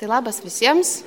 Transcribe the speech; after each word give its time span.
Tai 0.00 0.08
labas 0.08 0.38
visiems, 0.40 1.02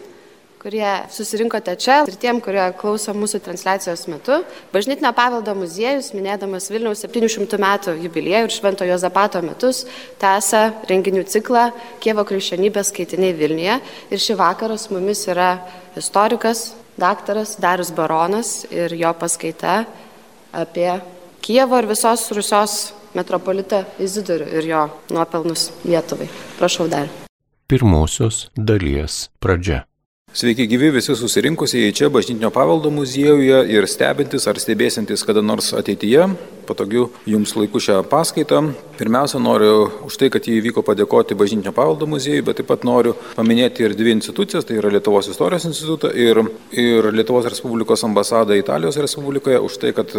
kurie 0.61 0.85
susirinkote 1.09 1.73
čia 1.81 1.95
ir 2.05 2.13
tiem, 2.21 2.37
kurie 2.45 2.61
klauso 2.77 3.15
mūsų 3.17 3.39
transliacijos 3.41 4.03
metu. 4.05 4.35
Bažnytinio 4.69 5.09
paveldo 5.17 5.55
muziejus, 5.57 6.11
minėdamas 6.13 6.69
Vilniaus 6.69 7.01
700 7.01 7.57
metų 7.57 7.95
jubiliejų 8.03 8.45
ir 8.45 8.53
Švento 8.53 8.85
Jozapato 8.85 9.41
metus, 9.41 9.81
tęsia 10.21 10.61
renginių 10.91 11.25
ciklą 11.25 11.65
Kievo 12.05 12.21
krikščionybės 12.29 12.93
skaitiniai 12.93 13.33
Vilniuje. 13.33 13.79
Ir 14.13 14.23
šį 14.27 14.37
vakarą 14.43 14.77
su 14.77 14.93
mumis 14.93 15.25
yra 15.25 15.55
istorikas, 15.97 16.75
daktaras 16.93 17.57
Darius 17.57 17.89
Baronas 17.97 18.59
ir 18.69 18.93
jo 18.93 19.09
paskaita 19.17 19.87
apie 20.53 20.91
Kievo 21.41 21.81
ir 21.81 21.89
visos 21.89 22.29
Rusios 22.29 22.77
metropolitą 23.17 23.87
Izidorių 23.97 24.53
ir 24.53 24.71
jo 24.75 24.87
nuopelnus 25.09 25.71
Lietuvai. 25.81 26.29
Prašau 26.61 26.85
dar. 26.93 27.09
Pirmosios 27.73 28.51
dalies 28.53 29.31
pradžia. 29.41 29.87
Sveiki 30.29 30.67
gyvi 30.69 30.91
visi 30.93 31.15
susirinkusieji 31.17 31.93
čia 31.97 32.09
bažnytinio 32.13 32.51
paveldo 32.53 32.91
muziejuje 32.93 33.63
ir 33.73 33.87
stebintis 33.89 34.45
ar 34.45 34.59
stebėsintis 34.61 35.25
kada 35.25 35.41
nors 35.41 35.71
ateityje, 35.73 36.27
patogiu 36.65 37.09
jums 37.29 37.53
laiku 37.57 37.81
šią 37.83 37.99
paskaitą. 38.09 38.61
Pirmiausia, 38.97 39.39
noriu 39.41 39.89
už 40.07 40.17
tai, 40.21 40.29
kad 40.33 40.45
jį 40.45 40.59
įvyko 40.61 40.83
padėkoti 40.85 41.37
bažnytinio 41.37 41.73
paveldo 41.75 42.07
muziejui, 42.09 42.43
bet 42.45 42.59
taip 42.61 42.69
pat 42.69 42.85
noriu 42.87 43.15
paminėti 43.37 43.85
ir 43.85 43.95
dvi 43.97 44.13
institucijas, 44.17 44.67
tai 44.69 44.77
yra 44.79 44.91
Lietuvos 44.93 45.29
istorijos 45.31 45.65
institutą 45.69 46.11
ir, 46.13 46.39
ir 46.71 47.09
Lietuvos 47.13 47.49
Respublikos 47.49 48.05
ambasadą 48.05 48.57
Italijos 48.57 48.99
Respublikoje 49.01 49.59
už 49.65 49.79
tai, 49.81 49.93
kad 49.97 50.13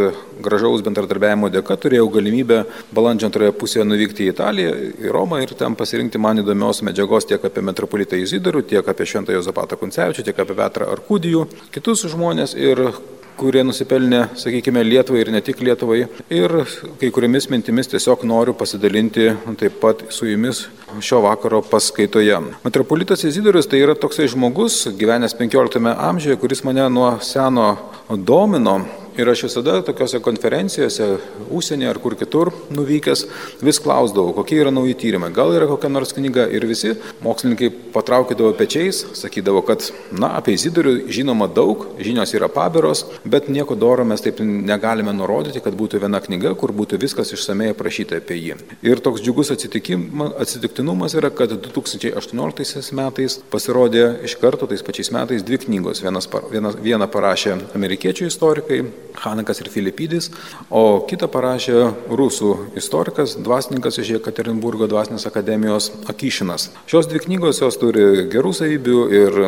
gražaus 0.44 0.82
bendradarbiavimo 0.84 1.52
dėka 1.54 1.78
turėjau 1.80 2.10
galimybę 2.18 2.64
balandžio 2.94 3.30
antroje 3.30 3.54
pusėje 3.56 3.86
nuvykti 3.88 4.26
į 4.26 4.34
Italiją, 4.34 4.74
į 5.06 5.14
Romą 5.14 5.40
ir 5.44 5.54
ten 5.58 5.78
pasirinkti 5.78 6.20
man 6.20 6.42
įdomios 6.42 6.82
medžiagos 6.86 7.30
tiek 7.30 7.42
apie 7.46 7.62
metropolitą 7.64 8.18
Izidorių, 8.20 8.66
tiek 8.74 8.90
apie 8.90 9.06
Šventąją 9.06 9.42
Zapatą 9.46 9.78
koncepciją 9.78 9.94
Marcinkevičių, 9.94 10.24
tiek 10.26 10.38
apie 10.42 10.54
Petrą 10.58 10.90
Arkudijų, 10.92 11.46
kitus 11.72 12.04
žmonės 12.10 12.54
ir 12.54 12.92
kurie 13.38 13.64
nusipelnė, 13.66 14.28
sakykime, 14.38 14.82
Lietuvai 14.86 15.24
ir 15.24 15.30
ne 15.34 15.40
tik 15.44 15.60
Lietuvai. 15.64 16.04
Ir 16.32 16.54
kai 17.00 17.10
kuriamis 17.14 17.48
mintimis 17.52 17.90
tiesiog 17.92 18.24
noriu 18.28 18.54
pasidalinti 18.58 19.30
taip 19.60 19.78
pat 19.82 20.04
su 20.14 20.28
jumis 20.28 20.66
šio 21.02 21.20
vakaro 21.24 21.62
paskaitoje. 21.66 22.40
Metropolitas 22.64 23.24
Izidorius 23.26 23.68
tai 23.70 23.82
yra 23.84 23.96
toksai 23.98 24.28
žmogus, 24.30 24.84
gyvenęs 24.98 25.36
15 25.38 25.94
amžiuje, 25.94 26.38
kuris 26.42 26.64
mane 26.66 26.86
nuo 26.90 27.16
seno 27.24 27.72
domino 28.10 28.80
Ir 29.14 29.28
aš 29.30 29.44
visada 29.46 29.76
tokiuose 29.86 30.18
konferencijose, 30.24 31.06
užsienį 31.54 31.86
ar 31.86 31.98
kur 32.02 32.16
kitur 32.18 32.48
nuvykęs, 32.74 33.20
vis 33.62 33.78
klausdavau, 33.78 34.32
kokie 34.34 34.56
yra 34.58 34.72
nauji 34.74 34.96
tyrimai, 34.98 35.28
gal 35.34 35.54
yra 35.54 35.68
kokia 35.70 35.90
nors 35.92 36.10
knyga. 36.16 36.48
Ir 36.50 36.66
visi 36.66 36.96
mokslininkai 37.22 37.68
patraukydavo 37.94 38.50
pečiais, 38.58 39.04
sakydavo, 39.14 39.62
kad, 39.68 39.86
na, 40.10 40.32
apie 40.40 40.56
Izidorių 40.58 40.96
žinoma 41.14 41.46
daug, 41.46 41.86
žinios 42.02 42.34
yra 42.34 42.48
pabiros, 42.50 43.04
bet 43.22 43.46
nieko 43.54 43.78
doro 43.78 44.02
mes 44.08 44.24
taip 44.24 44.42
negalime 44.42 45.14
nurodyti, 45.14 45.62
kad 45.62 45.78
būtų 45.78 46.02
viena 46.02 46.18
knyga, 46.24 46.56
kur 46.58 46.74
būtų 46.74 46.98
viskas 47.06 47.30
išsamei 47.36 47.70
aprašyta 47.70 48.18
apie 48.18 48.40
jį. 48.40 48.58
Ir 48.82 49.02
toks 49.04 49.22
džiugus 49.22 49.54
atsitiktinumas 49.54 51.14
yra, 51.14 51.30
kad 51.30 51.54
2018 51.54 52.98
metais 52.98 53.38
pasirodė 53.54 54.08
iš 54.26 54.40
karto 54.42 54.66
tais 54.66 54.82
pačiais 54.82 55.14
metais 55.14 55.46
dvi 55.46 55.62
knygos. 55.68 56.02
Vienas, 56.02 56.26
vienas, 56.50 56.82
vieną 56.82 57.10
parašė 57.14 57.60
amerikiečių 57.78 58.26
istorikai, 58.32 58.82
Hanakas 59.22 59.60
ir 59.62 59.70
Filipidis, 59.72 60.30
o 60.70 61.04
kitą 61.08 61.28
parašė 61.30 61.76
rusų 62.10 62.54
istorikas, 62.80 63.36
dvasininkas 63.38 64.00
iš 64.02 64.16
Jekaterinburgo 64.16 64.88
dvasinės 64.90 65.28
akademijos 65.30 65.92
Akyšinas. 66.10 66.70
Šios 66.90 67.10
dvi 67.10 67.22
knygos 67.26 67.62
jos 67.62 67.78
turi 67.80 68.26
gerų 68.32 68.54
savybių 68.58 68.98
ir 69.20 69.40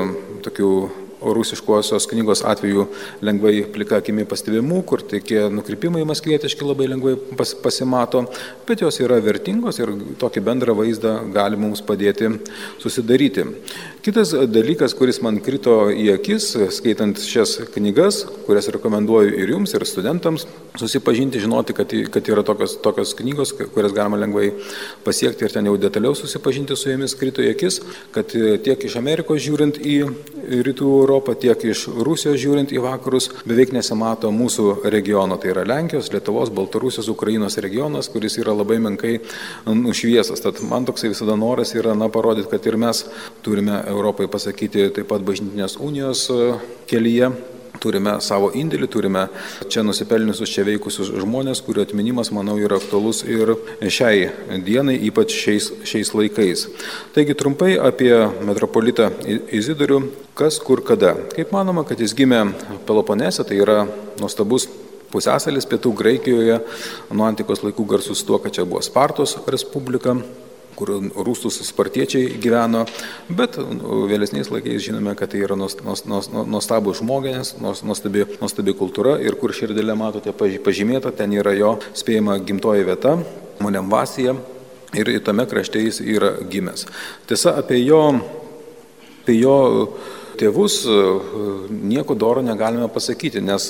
tokių 0.47 0.72
rusiškosios 1.34 2.06
knygos 2.10 2.44
atveju 2.46 2.86
lengvai 3.27 3.64
plika 3.72 4.00
akimi 4.00 4.27
pastebimų, 4.28 4.82
kur 4.86 5.02
tokie 5.02 5.46
nukrypimai 5.52 6.05
maskvietiški 6.08 6.66
labai 6.66 6.91
lengvai 6.92 7.16
pas, 7.38 7.54
pasimato, 7.62 8.26
bet 8.69 8.84
jos 8.84 9.00
yra 9.03 9.19
vertingos 9.25 9.81
ir 9.81 9.92
tokį 10.20 10.44
bendrą 10.47 10.76
vaizdą 10.78 11.19
gali 11.34 11.59
mums 11.60 11.82
padėti 11.87 12.31
susidaryti. 12.82 13.47
Kitas 14.06 14.31
dalykas, 14.31 14.92
kuris 14.94 15.19
man 15.19 15.41
krito 15.42 15.88
į 15.91 16.12
akis, 16.12 16.53
skaitant 16.76 17.19
šias 17.19 17.56
knygas, 17.75 18.20
kurias 18.47 18.69
rekomenduoju 18.70 19.32
ir 19.34 19.50
jums, 19.50 19.72
ir 19.75 19.82
studentams, 19.88 20.44
susipažinti, 20.78 21.41
žinoti, 21.43 21.75
kad, 21.75 21.91
kad 22.14 22.31
yra 22.31 22.44
tokios, 22.47 22.76
tokios 22.84 23.16
knygos, 23.19 23.56
kurias 23.75 23.97
galima 23.97 24.20
lengvai 24.20 24.53
pasiekti 25.03 25.48
ir 25.48 25.56
ten 25.56 25.66
jau 25.66 25.75
detaliau 25.81 26.14
susipažinti 26.14 26.76
su 26.78 26.93
jomis, 26.93 27.16
krito 27.19 27.43
į 27.43 27.50
akis, 27.56 27.81
kad 28.14 28.31
tiek 28.31 28.87
iš 28.87 28.94
Amerikos 29.00 29.43
žiūrint 29.43 29.82
į 29.82 29.97
rytų 30.66 30.93
Europą, 31.00 31.16
tiek 31.41 31.65
iš 31.71 31.87
Rusijos 32.06 32.38
žiūrint 32.43 32.72
į 32.75 32.82
vakarus, 32.84 33.31
beveik 33.49 33.72
nesimato 33.77 34.31
mūsų 34.34 34.91
regiono, 34.93 35.38
tai 35.41 35.53
yra 35.54 35.66
Lenkijos, 35.69 36.12
Lietuvos, 36.15 36.53
Baltarusijos, 36.54 37.10
Ukrainos 37.12 37.59
regionas, 37.62 38.10
kuris 38.12 38.38
yra 38.43 38.54
labai 38.56 38.78
menkai 38.82 39.19
nušviesas. 39.66 40.43
Tad 40.44 40.62
man 40.66 40.87
toksai 40.88 41.12
visada 41.12 41.37
noras 41.38 41.75
yra, 41.76 41.97
na, 41.99 42.10
parodyti, 42.12 42.50
kad 42.53 42.66
ir 42.66 42.78
mes 42.81 43.05
turime 43.47 43.82
Europai 43.88 44.31
pasakyti 44.31 44.91
taip 44.97 45.10
pat 45.10 45.26
bažnytinės 45.26 45.78
unijos 45.82 46.28
kelyje 46.91 47.32
turime 47.82 48.16
savo 48.25 48.50
indėlį, 48.56 48.88
turime 48.92 49.26
čia 49.72 49.84
nusipelniusius, 49.87 50.53
čia 50.53 50.64
veikusius 50.66 51.10
žmonės, 51.14 51.62
kurių 51.66 51.84
atminimas, 51.87 52.32
manau, 52.34 52.56
yra 52.60 52.78
aktualus 52.81 53.22
ir 53.26 53.54
šiai 53.82 54.31
dienai, 54.66 54.97
ypač 55.09 55.34
šiais, 55.37 55.70
šiais 55.88 56.12
laikais. 56.16 56.66
Taigi 57.16 57.37
trumpai 57.38 57.75
apie 57.81 58.12
metropolitą 58.47 59.10
Izidorių, 59.26 60.00
kas 60.38 60.59
kur 60.62 60.82
kada. 60.87 61.14
Kaip 61.34 61.53
manoma, 61.54 61.87
kad 61.88 62.00
jis 62.00 62.16
gimė 62.16 62.42
Peloponese, 62.88 63.44
tai 63.47 63.60
yra 63.62 63.84
nuostabus 64.20 64.69
pusėsalis 65.12 65.69
pietų 65.70 65.94
Graikijoje, 65.97 66.58
nuo 67.14 67.28
antikos 67.28 67.62
laikų 67.64 67.87
garsus 67.94 68.25
tuo, 68.26 68.41
kad 68.43 68.54
čia 68.56 68.66
buvo 68.69 68.82
Spartos 68.84 69.38
Respublika 69.47 70.16
kur 70.76 70.92
rūstus 71.26 71.59
spartiečiai 71.66 72.37
gyveno, 72.42 72.84
bet 73.28 73.56
vėlesniais 73.59 74.50
laikais 74.53 74.84
žinome, 74.84 75.14
kad 75.19 75.32
tai 75.32 75.42
yra 75.47 75.56
nuostabų 75.56 76.94
žmonės, 77.00 77.56
nuostabi, 77.62 78.26
nuostabi 78.41 78.76
kultūra 78.76 79.16
ir 79.25 79.38
kur 79.41 79.54
širdėlė 79.56 79.97
matote 79.98 80.34
pažymėta, 80.37 81.14
ten 81.16 81.32
yra 81.37 81.56
jo 81.56 81.76
spėjama 81.97 82.38
gimtoji 82.44 82.87
vieta, 82.87 83.16
Monembasija 83.64 84.37
ir 84.97 85.10
tame 85.25 85.47
krašte 85.48 85.81
jis 85.81 86.03
yra 86.04 86.34
gimęs. 86.50 86.84
Tiesa, 87.28 87.56
apie 87.60 87.81
jo, 87.81 88.03
apie 89.22 89.38
jo 89.41 89.56
tėvus 90.38 90.80
nieko 91.70 92.16
doro 92.19 92.42
negalime 92.44 92.88
pasakyti, 92.92 93.42
nes 93.44 93.69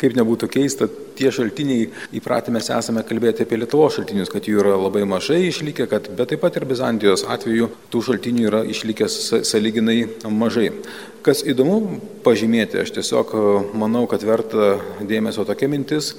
kaip 0.00 0.16
nebūtų 0.18 0.48
keista, 0.52 0.88
tie 1.16 1.30
šaltiniai 1.32 1.88
įpratę 2.18 2.52
mes 2.54 2.68
esame 2.72 3.04
kalbėti 3.06 3.46
apie 3.46 3.58
Lietuvos 3.60 3.96
šaltinius, 3.96 4.30
kad 4.32 4.48
jų 4.48 4.60
yra 4.62 4.76
labai 4.76 5.06
mažai 5.08 5.46
išlikę, 5.48 5.88
kad, 5.90 6.10
bet 6.18 6.32
taip 6.32 6.42
pat 6.44 6.58
ir 6.58 6.68
Bizantijos 6.68 7.24
atveju 7.32 7.70
tų 7.92 8.02
šaltinių 8.10 8.46
yra 8.50 8.62
išlikęs 8.68 9.18
saliginai 9.48 10.02
mažai. 10.28 10.70
Kas 11.26 11.42
įdomu 11.46 12.00
pažymėti, 12.26 12.82
aš 12.82 12.92
tiesiog 12.98 13.34
manau, 13.74 14.04
kad 14.10 14.22
verta 14.26 14.76
dėmesio 15.02 15.46
tokia 15.48 15.70
mintis, 15.72 16.14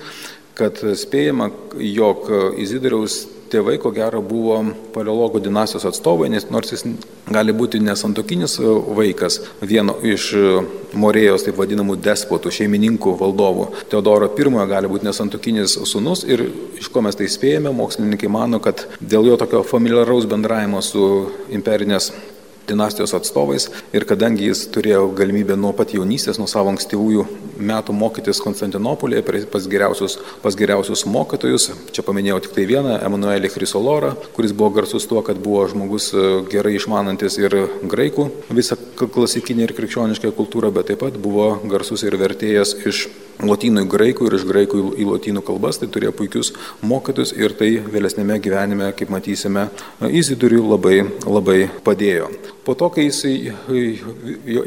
kad 0.57 0.81
spėjama, 0.97 1.51
jog 1.77 2.31
Izidoriaus 2.57 3.25
tėvai, 3.51 3.77
ko 3.81 3.91
gero, 3.95 4.21
buvo 4.25 4.59
paleologų 4.95 5.41
dinastijos 5.45 5.87
atstovai, 5.89 6.29
nes 6.33 6.47
nors 6.53 6.73
jis 6.73 6.85
gali 7.31 7.55
būti 7.55 7.81
nesantokinis 7.83 8.57
vaikas 8.97 9.41
vieno 9.61 9.97
iš 10.03 10.33
Morėjos, 10.97 11.43
taip 11.43 11.57
vadinamų 11.59 11.97
despotų, 11.99 12.51
šeimininkų 12.55 13.17
valdovų. 13.19 13.67
Teodoro 13.91 14.29
I 14.31 14.67
gali 14.71 14.87
būti 14.87 15.05
nesantokinis 15.05 15.77
sunus 15.85 16.23
ir 16.23 16.45
iš 16.79 16.87
ko 16.89 17.01
mes 17.01 17.15
tai 17.15 17.27
spėjame, 17.27 17.73
mokslininkai 17.75 18.29
mano, 18.31 18.59
kad 18.59 18.87
dėl 19.01 19.27
jo 19.27 19.37
tokio 19.37 19.63
familiaraus 19.67 20.25
bendravimo 20.25 20.81
su 20.81 21.29
imperinės 21.51 22.13
dinastijos 22.67 23.13
atstovais. 23.17 23.69
Ir 23.95 24.05
kadangi 24.07 24.49
jis 24.49 24.65
turėjo 24.73 25.07
galimybę 25.17 25.57
nuo 25.59 25.73
pat 25.77 25.93
jaunystės, 25.95 26.39
nuo 26.41 26.47
savo 26.51 26.71
ankstyvųjų 26.73 27.25
metų 27.57 27.95
mokytis 27.97 28.41
Konstantinopolėje 28.43 29.45
pas 29.51 29.67
geriausius, 29.69 30.17
pas 30.43 30.57
geriausius 30.57 31.05
mokytojus, 31.09 31.69
čia 31.95 32.05
paminėjau 32.05 32.41
tik 32.45 32.57
tai 32.57 32.67
vieną, 32.69 32.97
Emanuelį 33.07 33.51
Chrysolorą, 33.53 34.13
kuris 34.35 34.53
buvo 34.57 34.71
garsus 34.77 35.07
tuo, 35.09 35.23
kad 35.25 35.39
buvo 35.41 35.65
žmogus 35.71 36.11
e, 36.13 36.25
gerai 36.51 36.75
išmanantis 36.77 37.39
ir 37.41 37.55
graikų 37.87 38.29
visą 38.53 38.77
klasikinę 38.97 39.67
ir 39.67 39.75
krikščionišką 39.77 40.33
kultūrą, 40.37 40.73
bet 40.75 40.91
taip 40.91 41.01
pat 41.05 41.17
buvo 41.21 41.55
garsus 41.69 42.05
ir 42.05 42.17
vertėjas 42.19 42.75
iš 42.87 43.07
lotynų 43.43 43.85
į 43.85 43.89
graikų 43.91 44.27
ir 44.27 44.35
iš 44.37 44.45
graikų 44.49 44.83
į 44.97 45.07
lotynų 45.07 45.43
kalbas, 45.45 45.79
tai 45.81 45.89
turėjo 45.93 46.13
puikius 46.17 46.53
mokytus 46.81 47.33
ir 47.37 47.53
tai 47.57 47.69
vėlesnėme 47.85 48.39
gyvenime, 48.43 48.91
kaip 48.97 49.11
matysime, 49.13 49.67
Izidoriui 50.01 50.63
labai, 50.63 50.99
labai 51.25 51.59
padėjo. 51.85 52.31
Po 52.65 52.75
to, 52.77 52.89
kai 52.93 53.07
jisai 53.07 53.35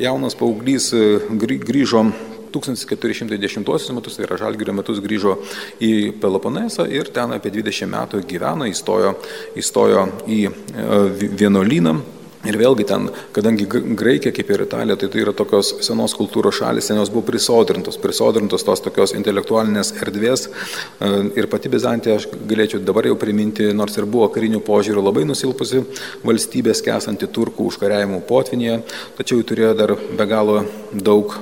jaunas 0.01 0.39
paauglys 0.39 0.93
grįžo 1.31 2.05
1410 2.51 3.95
metus, 3.95 4.17
tai 4.17 4.27
yra 4.27 4.39
Žalgirio 4.41 4.75
metus, 4.75 5.03
grįžo 5.03 5.37
į 5.83 5.93
Peloponesą 6.23 6.87
ir 6.91 7.13
ten 7.15 7.35
apie 7.37 7.53
20 7.55 7.91
metų 7.91 8.23
gyveno, 8.31 8.67
įstojo, 8.71 9.15
įstojo 9.59 10.07
į 10.27 10.41
vienuolyną 11.39 11.99
Ir 12.41 12.57
vėlgi 12.57 12.87
ten, 12.89 13.11
kadangi 13.37 13.67
Graikija 13.69 14.33
kaip 14.33 14.49
ir 14.55 14.63
Italija, 14.65 14.97
tai 14.97 15.11
tai 15.13 15.21
yra 15.21 15.35
tokios 15.37 15.75
senos 15.85 16.15
kultūros 16.17 16.57
šalis, 16.57 16.87
senios 16.89 17.11
buvo 17.13 17.27
prisodrintos, 17.29 17.99
prisodrintos 18.01 18.65
tos 18.65 18.81
tokios 18.81 19.13
intelektualinės 19.19 19.93
erdvės. 20.01 20.47
E, 20.49 21.11
ir 21.37 21.51
pati 21.53 21.69
Bizantija, 21.73 22.17
aš 22.17 22.31
galėčiau 22.49 22.81
dabar 22.81 23.11
jau 23.11 23.19
priminti, 23.21 23.69
nors 23.77 24.01
ir 24.01 24.09
buvo 24.09 24.31
karinių 24.33 24.63
požiūrių 24.65 25.05
labai 25.05 25.27
nusilpusi 25.29 25.85
valstybė, 26.25 26.73
kesanti 26.81 27.29
turkų 27.29 27.69
užkariavimų 27.75 28.25
potvinėje, 28.31 28.81
tačiau 29.21 29.45
turėjo 29.45 29.77
dar 29.77 29.99
be 30.01 30.31
galo 30.31 30.63
daug 30.97 31.37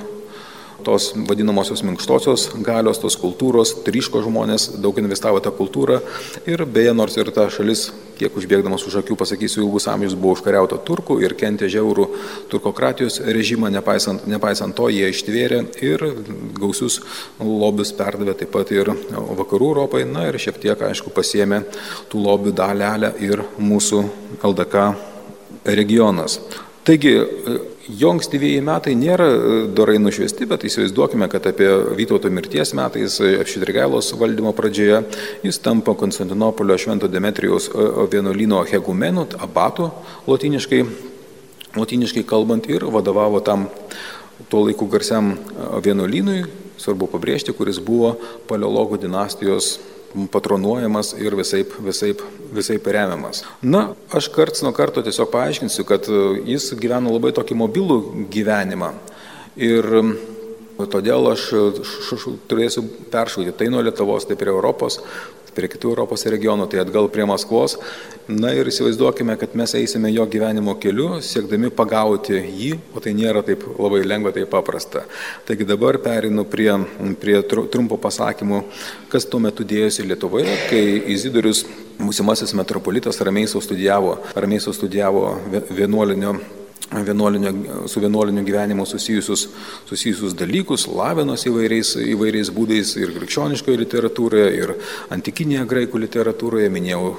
tos 0.85 1.11
vadinamosios 1.29 1.83
minkštosios 1.85 2.49
galios, 2.65 3.01
tos 3.01 3.17
kultūros, 3.19 3.75
triško 3.85 4.23
žmonės, 4.25 4.69
daug 4.83 4.97
investavo 5.01 5.41
tą 5.43 5.53
kultūrą 5.55 5.99
ir 6.49 6.65
beje, 6.65 6.93
nors 6.97 7.17
ir 7.19 7.31
ta 7.35 7.47
šalis, 7.53 7.89
kiek 8.19 8.35
užbėgdamas 8.35 8.83
už 8.87 8.99
akių 8.99 9.15
pasakysiu, 9.19 9.63
ilgus 9.63 9.87
amžius 9.91 10.17
buvo 10.19 10.35
užkariauta 10.35 10.79
turkų 10.87 11.19
ir 11.23 11.35
kentė 11.39 11.69
žiaurų 11.71 12.07
turkokratijos 12.51 13.21
režimą, 13.23 13.71
nepaisant, 13.71 14.25
nepaisant 14.27 14.75
to 14.75 14.89
jie 14.91 15.07
ištvėrė 15.13 15.61
ir 15.85 16.03
gausius 16.59 16.99
lobius 17.39 17.93
perdavė 17.95 18.35
taip 18.39 18.51
pat 18.55 18.73
ir 18.75 18.91
vakarų 19.39 19.71
Europai, 19.71 20.03
na 20.09 20.27
ir 20.27 20.39
šiek 20.41 20.59
tiek, 20.59 20.81
aišku, 20.89 21.13
pasiemė 21.15 21.63
tų 22.11 22.23
lobių 22.25 22.55
dalelę 22.57 23.13
ir 23.23 23.45
mūsų 23.59 24.03
LDK 24.49 24.89
regionas. 25.79 26.39
Taigi, 26.87 27.13
Jo 27.89 28.11
ankstyvieji 28.13 28.61
metai 28.61 28.91
nėra 28.93 29.25
e, 29.33 29.53
dorai 29.73 29.95
nušviesti, 29.97 30.45
bet 30.49 30.61
įsivaizduokime, 30.67 31.25
kad 31.31 31.47
apie 31.49 31.69
Vytauto 31.97 32.29
mirties 32.29 32.75
metais, 32.77 33.15
e, 33.17 33.39
Švitrigailos 33.49 34.11
valdymo 34.19 34.51
pradžioje, 34.53 34.99
jis 35.41 35.57
tampa 35.65 35.95
Konstantinopolio 35.97 36.77
Švento 36.77 37.09
Demetrijaus 37.09 37.65
e, 37.71 37.87
vienuolino 38.13 38.61
hegumenu, 38.69 39.25
abatu 39.41 39.89
latiniškai, 40.29 40.83
latiniškai 41.79 42.23
kalbant, 42.29 42.69
ir 42.69 42.85
vadovavo 42.93 43.41
tam 43.41 43.65
tuo 44.53 44.67
laiku 44.67 44.85
garsiam 44.85 45.33
vienuolynui, 45.81 46.43
svarbu 46.77 47.09
pabrėžti, 47.09 47.57
kuris 47.57 47.81
buvo 47.81 48.19
paleologų 48.51 49.01
dinastijos 49.01 49.79
patronuojamas 50.31 51.13
ir 51.21 51.35
visaip, 51.37 51.75
visaip, 51.85 52.23
visaip 52.55 52.87
remiamas. 52.87 53.43
Na, 53.61 53.89
aš 54.15 54.31
karts 54.33 54.63
nuo 54.65 54.73
karto 54.75 55.03
tiesiog 55.05 55.29
paaiškinsiu, 55.33 55.85
kad 55.89 56.09
e, 56.09 56.23
jis 56.53 56.71
gyveno 56.79 57.13
labai 57.13 57.33
tokį 57.37 57.57
mobilų 57.59 57.99
gyvenimą. 58.33 58.93
Ir 59.59 59.85
todėl 60.87 61.33
aš 61.33 61.49
turėsiu 62.47 62.85
peršaudyti 63.11 63.57
tai 63.59 63.67
nuo 63.71 63.83
Lietuvos, 63.83 64.27
tai 64.29 64.37
prie 64.39 64.53
Europos, 64.53 65.01
prie 65.55 65.69
kitų 65.71 65.93
Europos 65.93 66.25
regionų, 66.29 66.67
tai 66.69 66.81
atgal 66.83 67.09
prie 67.13 67.25
Maskvos. 67.29 67.77
Na 68.29 68.51
ir 68.53 68.69
įsivaizduokime, 68.69 69.33
kad 69.41 69.55
mes 69.57 69.73
eisime 69.79 70.11
jo 70.13 70.25
gyvenimo 70.29 70.75
keliu, 70.81 71.17
siekdami 71.25 71.71
pagauti 71.73 72.37
jį, 72.37 72.71
o 72.93 73.01
tai 73.03 73.15
nėra 73.17 73.41
taip 73.45 73.65
labai 73.79 74.03
lengva, 74.05 74.33
taip 74.35 74.51
paprasta. 74.53 75.05
Taigi 75.47 75.67
dabar 75.67 75.97
perinu 76.03 76.45
prie, 76.49 76.69
prie 77.21 77.39
trumpo 77.49 77.97
pasakymų, 78.01 78.61
kas 79.09 79.25
tuo 79.25 79.41
metu 79.43 79.65
dėjosi 79.65 80.05
Lietuvoje, 80.05 80.55
kai 80.69 80.83
Izidorius, 81.15 81.65
būsimasis 81.99 82.53
metropolitas, 82.55 83.19
ramiai 83.25 83.49
sau 83.49 83.61
studijavo, 83.65 84.19
ramiai 84.37 84.61
sau 84.63 84.75
studijavo 84.77 85.25
vienuolinio 85.73 86.37
vienuolinio, 87.05 87.53
su 87.87 87.99
vienuoliniu 87.99 88.43
gyvenimu 88.43 88.85
susijusius, 88.85 89.47
susijusius 89.85 90.33
dalykus, 90.33 90.87
lavinos 90.87 91.45
įvairiais, 91.45 91.93
įvairiais 92.15 92.49
būdais 92.53 92.95
ir 92.97 93.13
krikščioniškoje 93.13 93.81
literatūroje, 93.83 94.47
ir 94.57 94.73
antikinėje 95.13 95.67
graikų 95.69 96.01
literatūroje. 96.05 96.69
Minėjau 96.73 97.13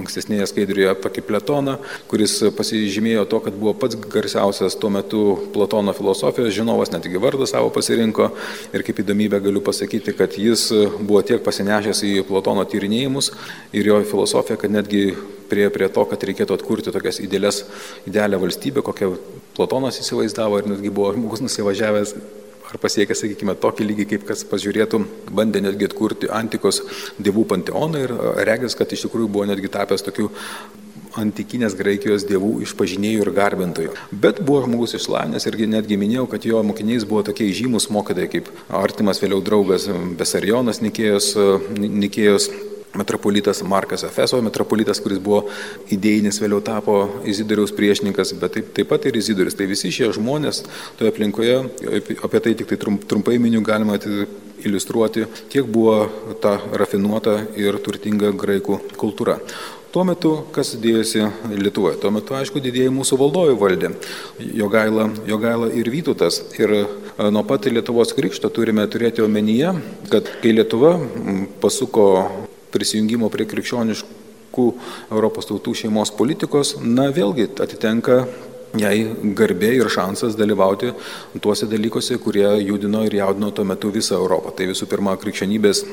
ankstesnėje 0.00 0.48
skaidrėje 0.50 0.92
tokį 1.04 1.24
Platoną, 1.28 1.78
kuris 2.10 2.36
pasižymėjo 2.56 3.24
to, 3.30 3.40
kad 3.46 3.56
buvo 3.56 3.74
pats 3.80 3.96
garsiausias 3.96 4.76
tuo 4.80 4.92
metu 4.92 5.22
Platono 5.54 5.96
filosofijos 5.96 6.52
žinovas, 6.56 6.92
netgi 6.92 7.20
vardą 7.20 7.48
savo 7.48 7.72
pasirinko. 7.74 8.30
Ir 8.76 8.84
kaip 8.84 9.00
įdomybę 9.04 9.40
galiu 9.44 9.64
pasakyti, 9.64 10.16
kad 10.18 10.36
jis 10.36 10.68
buvo 11.00 11.24
tiek 11.24 11.40
pasinešęs 11.44 12.04
į 12.04 12.14
Platono 12.28 12.66
tyrinėjimus 12.68 13.32
ir 13.72 13.88
jo 13.88 14.02
filosofiją, 14.04 14.60
kad 14.60 14.76
netgi 14.76 15.06
prie, 15.50 15.68
prie 15.74 15.88
to, 15.92 16.04
kad 16.10 16.24
reikėtų 16.28 16.58
atkurti 16.58 16.94
tokias 16.94 17.20
idealias, 17.24 17.64
idealią 18.08 18.40
valstybę, 18.42 18.84
kokią 18.86 19.12
Platonas 19.54 20.00
įsivaizdavo 20.02 20.58
ir 20.60 20.70
netgi 20.72 20.90
buvo 20.94 21.12
žmogus 21.14 21.44
nusivažiavęs 21.44 22.14
ar 22.74 22.80
pasiekęs, 22.82 23.20
sakykime, 23.22 23.54
tokį 23.62 23.86
lygį, 23.90 24.06
kaip 24.12 24.24
kas 24.30 24.42
pažiūrėtų, 24.50 25.02
bandė 25.34 25.62
netgi 25.62 25.86
atkurti 25.90 26.30
antikos 26.32 26.80
dievų 27.22 27.44
panteoną 27.52 28.06
ir 28.06 28.14
regis, 28.48 28.74
kad 28.78 28.90
iš 28.90 29.06
tikrųjų 29.06 29.30
buvo 29.30 29.46
netgi 29.50 29.70
tapęs 29.70 30.02
tokiu 30.06 30.30
antikinės 31.20 31.76
Graikijos 31.78 32.26
dievų 32.26 32.56
išpažinėjų 32.64 33.22
ir 33.22 33.30
garbintojų. 33.36 33.94
Bet 34.10 34.40
buvo 34.42 34.64
žmogus 34.64 34.96
išslavinęs 34.98 35.46
ir 35.46 35.58
netgi 35.70 35.98
minėjau, 36.00 36.26
kad 36.32 36.46
jo 36.48 36.62
mokiniais 36.66 37.06
buvo 37.06 37.22
tokie 37.28 37.52
žymus 37.54 37.86
mokytojai 37.94 38.30
kaip 38.32 38.50
artimas 38.74 39.22
vėliau 39.22 39.42
draugas 39.44 39.86
Besarionas 40.18 40.82
Nikėjos, 40.82 41.34
Nikėjos 41.78 42.50
metropolitas 42.98 43.62
Markas 43.66 44.04
Efeso, 44.06 44.40
metropolitas, 44.44 45.00
kuris 45.02 45.20
buvo 45.22 45.44
idėjinis, 45.94 46.40
vėliau 46.42 46.62
tapo 46.64 46.98
Izidoriaus 47.28 47.74
priešininkas, 47.76 48.34
bet 48.40 48.58
taip, 48.58 48.72
taip 48.76 48.90
pat 48.92 49.06
ir 49.08 49.18
Izidoris. 49.18 49.58
Tai 49.58 49.68
visi 49.70 49.92
šie 49.94 50.10
žmonės 50.14 50.64
toje 50.98 51.12
aplinkoje, 51.12 51.60
apie 52.24 52.42
tai 52.44 52.56
tik 52.58 52.72
tai 52.72 52.80
trumpai 52.80 53.38
miniu 53.42 53.62
galima 53.66 53.98
iliustruoti, 54.64 55.28
kiek 55.52 55.68
buvo 55.70 56.04
ta 56.42 56.56
rafinuota 56.72 57.40
ir 57.60 57.80
turtinga 57.84 58.32
graikų 58.38 58.80
kultūra. 59.00 59.40
Tuo 59.94 60.02
metu, 60.02 60.30
kas 60.50 60.72
dėjosi 60.82 61.20
Lietuvoje? 61.54 62.00
Tuo 62.02 62.10
metu, 62.10 62.34
aišku, 62.34 62.58
didėjai 62.58 62.90
mūsų 62.90 63.14
valdovai 63.20 63.52
valdė. 63.54 63.92
Jogaila, 64.42 65.04
Jogaila 65.28 65.68
ir 65.70 65.86
Vytutas. 65.92 66.40
Ir 66.58 66.72
e, 66.80 66.82
nuo 67.30 67.44
pat 67.46 67.68
Lietuvos 67.70 68.10
krikšto 68.16 68.50
turime 68.50 68.88
turėti 68.90 69.22
omenyje, 69.22 69.70
kad 70.10 70.32
kai 70.42 70.56
Lietuva 70.56 70.96
pasuko 71.62 72.08
prisijungimo 72.74 73.30
prie 73.32 73.46
krikščioniškų 73.50 74.66
Europos 75.12 75.48
tautų 75.50 75.76
šeimos 75.84 76.12
politikos, 76.14 76.76
na 76.82 77.08
vėlgi 77.14 77.48
atitenka 77.64 78.24
jai 78.78 78.96
garbė 79.38 79.70
ir 79.78 79.90
šansas 79.92 80.36
dalyvauti 80.38 80.92
tuose 81.42 81.68
dalykuose, 81.70 82.18
kurie 82.22 82.46
judino 82.64 83.04
ir 83.06 83.20
jaudino 83.20 83.52
tuo 83.54 83.66
metu 83.68 83.92
visą 83.94 84.18
Europą. 84.18 84.54
Tai 84.56 84.66
visų 84.72 84.88
pirma 84.90 85.14
krikščionybės 85.20 85.84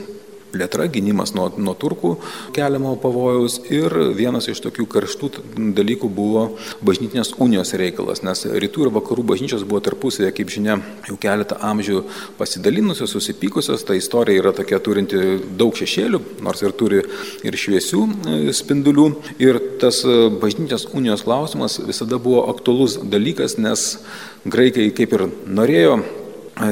plėtra, 0.51 0.87
gynimas 0.91 1.33
nuo, 1.37 1.47
nuo 1.57 1.73
turkų 1.77 2.15
keliamo 2.55 2.95
pavojaus 3.01 3.59
ir 3.71 3.93
vienas 4.17 4.49
iš 4.51 4.61
tokių 4.65 4.87
karštų 4.91 5.31
dalykų 5.77 6.09
buvo 6.11 6.47
bažnytinės 6.85 7.33
unijos 7.41 7.73
reikalas, 7.79 8.23
nes 8.25 8.45
rytų 8.45 8.87
ir 8.87 8.93
vakarų 8.97 9.25
bažnyčios 9.33 9.65
buvo 9.67 9.81
tarpusėje, 9.83 10.31
kaip 10.35 10.51
žinia, 10.53 10.77
jau 11.07 11.17
keletą 11.21 11.57
amžių 11.71 12.03
pasidalinusios, 12.39 13.13
susipykusios, 13.15 13.85
ta 13.87 13.97
istorija 13.97 14.41
yra 14.41 14.53
tokia 14.55 14.81
turinti 14.83 15.21
daug 15.57 15.75
šešėlių, 15.77 16.21
nors 16.45 16.63
ir 16.65 16.75
turi 16.77 17.03
ir 17.47 17.57
šviesių 17.57 18.01
e, 18.07 18.55
spindulių. 18.55 19.07
Ir 19.41 19.59
tas 19.81 20.03
e, 20.05 20.17
bažnytinės 20.41 20.89
unijos 20.97 21.25
klausimas 21.27 21.79
visada 21.85 22.19
buvo 22.21 22.45
aktualus 22.51 22.97
dalykas, 23.01 23.57
nes 23.61 24.01
graikai 24.45 24.89
kaip 24.97 25.15
ir 25.17 25.27
norėjo 25.45 25.99
e, 26.01 26.03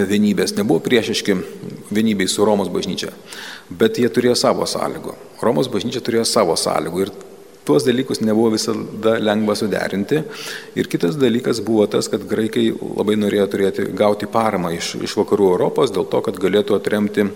vienybės, 0.09 0.55
nebuvo 0.57 0.81
priešiški 0.85 1.37
vienybei 1.93 2.29
su 2.29 2.45
Romos 2.45 2.71
bažnyčia 2.73 3.13
bet 3.69 3.99
jie 4.01 4.09
turėjo 4.09 4.35
savo 4.37 4.67
sąlygų. 4.69 5.15
Romos 5.41 5.69
bažnyčia 5.71 6.01
turėjo 6.03 6.25
savo 6.27 6.55
sąlygų 6.59 7.03
ir 7.05 7.11
tuos 7.69 7.85
dalykus 7.85 8.23
nebuvo 8.25 8.55
visada 8.55 9.17
lengva 9.21 9.55
suderinti. 9.55 10.23
Ir 10.79 10.89
kitas 10.89 11.19
dalykas 11.21 11.61
buvo 11.65 11.85
tas, 11.91 12.09
kad 12.09 12.25
graikai 12.25 12.71
labai 12.73 13.19
norėjo 13.19 13.45
turėti, 13.53 13.85
gauti 13.93 14.29
paramą 14.31 14.73
iš, 14.77 14.95
iš 15.05 15.13
vakarų 15.19 15.53
Europos 15.53 15.93
dėl 15.93 16.09
to, 16.09 16.23
kad 16.25 16.41
galėtų 16.41 16.79
atremti 16.79 17.29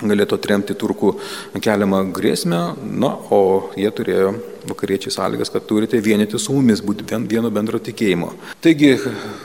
galėtų 0.00 0.38
atremti 0.38 0.76
turkų 0.80 1.10
keliamą 1.60 2.06
grėsmę, 2.16 2.60
na, 2.80 3.10
o 3.28 3.70
jie 3.76 3.90
turėjo 3.92 4.32
vakariečiai 4.68 5.12
sąlygas, 5.14 5.50
kad 5.52 5.66
turite 5.68 6.00
vienyti 6.02 6.38
su 6.38 6.54
mumis, 6.56 6.82
būti 6.84 7.06
vieno 7.30 7.50
bendro 7.50 7.78
tikėjimo. 7.78 8.32
Taigi, 8.64 8.96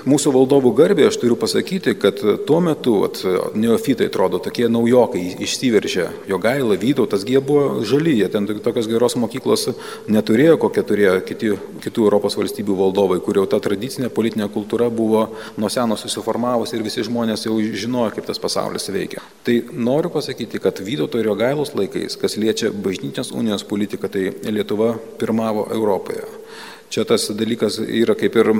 mūsų 0.10 0.34
valdovų 0.36 0.74
garbė, 0.78 1.08
aš 1.10 1.20
turiu 1.22 1.38
pasakyti, 1.40 1.96
kad 2.00 2.20
tuo 2.48 2.60
metu 2.64 2.98
at, 3.08 3.22
neofitai 3.56 4.10
atrodo 4.10 4.40
tokie 4.44 4.68
naujokai 4.72 5.24
išsiveržė, 5.46 6.10
jo 6.30 6.40
gaila, 6.42 6.78
Vytautas, 6.86 7.24
jie 7.26 7.40
buvo 7.42 7.84
žali, 7.88 8.18
jie 8.20 8.28
ten 8.30 8.46
tokios 8.46 8.90
geros 8.92 9.16
mokyklos 9.20 9.70
neturėjo, 10.12 10.58
kokią 10.62 10.84
turėjo 10.86 11.16
kiti, 11.26 11.54
kitų 11.86 12.06
Europos 12.10 12.36
valstybių 12.38 12.76
valdovai, 12.82 13.22
kur 13.24 13.40
jau 13.40 13.46
ta 13.50 13.62
tradicinė 13.64 14.12
politinė 14.14 14.50
kultūra 14.54 14.90
buvo 14.94 15.28
nuo 15.58 15.72
seno 15.72 15.98
susiformavusi 16.00 16.78
ir 16.78 16.86
visi 16.86 17.06
žmonės 17.08 17.48
jau 17.48 17.56
žinojo, 17.58 18.12
kaip 18.16 18.28
tas 18.28 18.42
pasaulis 18.42 18.90
veikia. 18.92 19.24
Tai 19.46 19.56
noriu 19.72 20.12
pasakyti, 20.14 20.62
kad 20.62 20.82
Vytauto 20.86 21.22
ir 21.22 21.30
jo 21.30 21.36
gailos 21.40 21.74
laikais, 21.78 22.18
kas 22.22 22.38
liečia 22.42 22.72
bažnytinės 22.74 23.32
unijos 23.36 23.66
politiką, 23.68 24.10
tai 24.12 24.32
Lietuva 24.52 24.96
pirmavo 25.20 25.68
Europoje. 25.74 26.24
Čia 26.90 27.06
tas 27.08 27.30
dalykas 27.34 27.80
yra 27.82 28.16
kaip 28.18 28.36
ir 28.36 28.52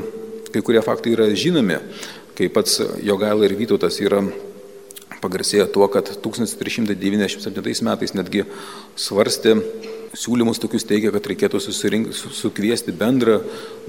kai 0.54 0.62
kurie 0.66 0.82
faktai 0.84 1.14
yra 1.16 1.28
žinomi, 1.36 1.78
kai 2.36 2.50
pats 2.50 2.82
Jogaila 3.04 3.46
ir 3.48 3.56
Vytautas 3.60 4.00
yra 4.04 4.24
pagarsėję 5.22 5.66
tuo, 5.74 5.88
kad 5.92 6.10
1397 6.24 7.86
metais 7.86 8.14
netgi 8.16 8.46
svarstė 8.96 9.56
siūlymus 10.16 10.62
tokius 10.64 10.88
teigia, 10.88 11.12
kad 11.14 11.28
reikėtų 11.30 11.60
susirink, 11.64 12.14
sukviesti 12.16 12.94
bendrą 12.96 13.42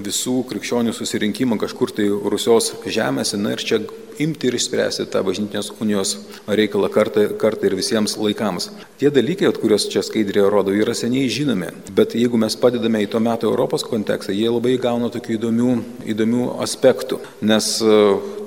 visų 0.03 0.41
krikščionių 0.49 0.93
susirinkimą 0.95 1.57
kažkur 1.61 1.93
tai 1.95 2.07
Rusios 2.07 2.73
žemėse, 2.85 3.39
na 3.39 3.55
ir 3.55 3.63
čia 3.63 3.81
imti 4.21 4.49
ir 4.49 4.57
išspręsti 4.57 5.07
tą 5.13 5.21
bažnytinės 5.25 5.71
unijos 5.83 6.15
reikalą 6.47 6.89
kartą, 6.93 7.27
kartą 7.39 7.69
ir 7.69 7.77
visiems 7.77 8.17
laikams. 8.19 8.71
Tie 9.01 9.11
dalykai, 9.13 9.51
kuriuos 9.55 9.87
čia 9.93 10.03
skaidrėje 10.05 10.49
rodo, 10.51 10.73
yra 10.73 10.95
seniai 10.97 11.29
žinomi, 11.31 11.71
bet 11.95 12.17
jeigu 12.17 12.39
mes 12.41 12.57
padedame 12.59 13.03
į 13.05 13.11
to 13.13 13.21
meto 13.23 13.49
Europos 13.51 13.85
kontekstą, 13.87 14.35
jie 14.35 14.49
labai 14.49 14.77
gauna 14.81 15.11
tokių 15.13 15.37
įdomių, 15.37 15.73
įdomių 16.13 16.47
aspektų, 16.65 17.21
nes 17.45 17.75
e, 17.81 17.99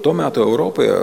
tuo 0.02 0.16
metu 0.16 0.42
Europoje 0.42 0.96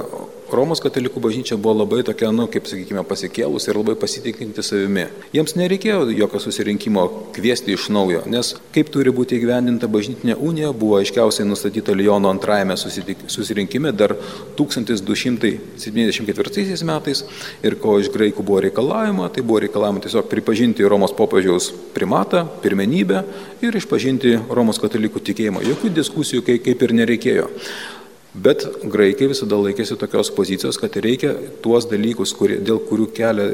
Romos 0.47 0.79
katalikų 0.79 1.19
bažnyčia 1.19 1.57
buvo 1.59 1.81
labai 1.81 2.05
tokia, 2.07 2.29
nu, 2.31 2.45
kaip 2.47 2.63
sakykime, 2.69 3.01
pasikėlus 3.07 3.65
ir 3.67 3.75
labai 3.75 3.95
pasitikinti 3.99 4.63
savimi. 4.63 5.03
Jiems 5.35 5.55
nereikėjo 5.59 6.07
jokio 6.15 6.39
susirinkimo 6.39 7.03
kviesti 7.35 7.75
iš 7.75 7.89
naujo, 7.91 8.23
nes 8.31 8.55
kaip 8.75 8.87
turi 8.93 9.11
būti 9.11 9.35
įgyvendinta 9.35 9.87
bažnytinė 9.91 10.35
unija 10.39 10.71
buvo 10.71 10.97
aiškiausiai 11.01 11.47
nustatyta 11.49 11.91
Lyono 11.97 12.29
antrajame 12.31 12.75
susirinkime 12.79 13.91
dar 13.91 14.15
1274 14.59 16.83
metais 16.87 17.23
ir 17.67 17.75
ko 17.83 17.99
iš 17.99 18.07
graikų 18.15 18.41
buvo 18.47 18.59
reikalavima, 18.63 19.27
tai 19.27 19.43
buvo 19.43 19.59
reikalavima 19.65 19.99
tiesiog 20.05 20.25
pripažinti 20.31 20.87
Romos 20.87 21.11
popiežiaus 21.17 21.65
primatą, 21.97 22.39
pirmenybę 22.63 23.17
ir 23.67 23.71
išpažinti 23.75 24.47
Romos 24.47 24.79
katalikų 24.79 25.19
tikėjimą. 25.27 25.59
Jokių 25.73 25.87
diskusijų 25.99 26.41
kaip 26.47 26.79
ir 26.87 26.91
nereikėjo. 27.03 27.51
Bet 28.37 28.65
graikai 28.85 29.31
visada 29.31 29.57
laikėsi 29.57 29.97
tokios 29.97 30.29
pozicijos, 30.35 30.77
kad 30.77 30.93
reikia 31.01 31.31
tuos 31.63 31.87
dalykus, 31.89 32.35
kurie, 32.37 32.59
dėl 32.61 32.77
kurių 32.85 33.07
kelia, 33.17 33.47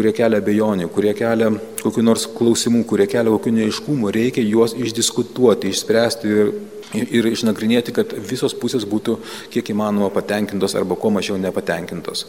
kurie 0.00 0.14
kelia 0.16 0.40
bejonių, 0.40 0.88
kurie 0.94 1.12
kelia 1.12 1.50
kokiu 1.82 2.04
nors 2.06 2.24
klausimų, 2.32 2.86
kurie 2.88 3.04
kelia 3.10 3.34
kokių 3.34 3.52
neiškumų, 3.58 4.12
reikia 4.16 4.44
juos 4.46 4.72
išdiskutuoti, 4.72 5.74
išspręsti 5.74 6.30
ir 6.32 6.52
ir 6.94 7.26
išnagrinėti, 7.30 7.94
kad 7.94 8.12
visos 8.26 8.54
pusės 8.58 8.86
būtų 8.88 9.16
kiek 9.52 9.72
įmanoma 9.72 10.10
patenkintos 10.14 10.74
arba 10.78 10.96
kuo 10.98 11.12
mažiau 11.14 11.38
nepatenkintos. 11.38 12.24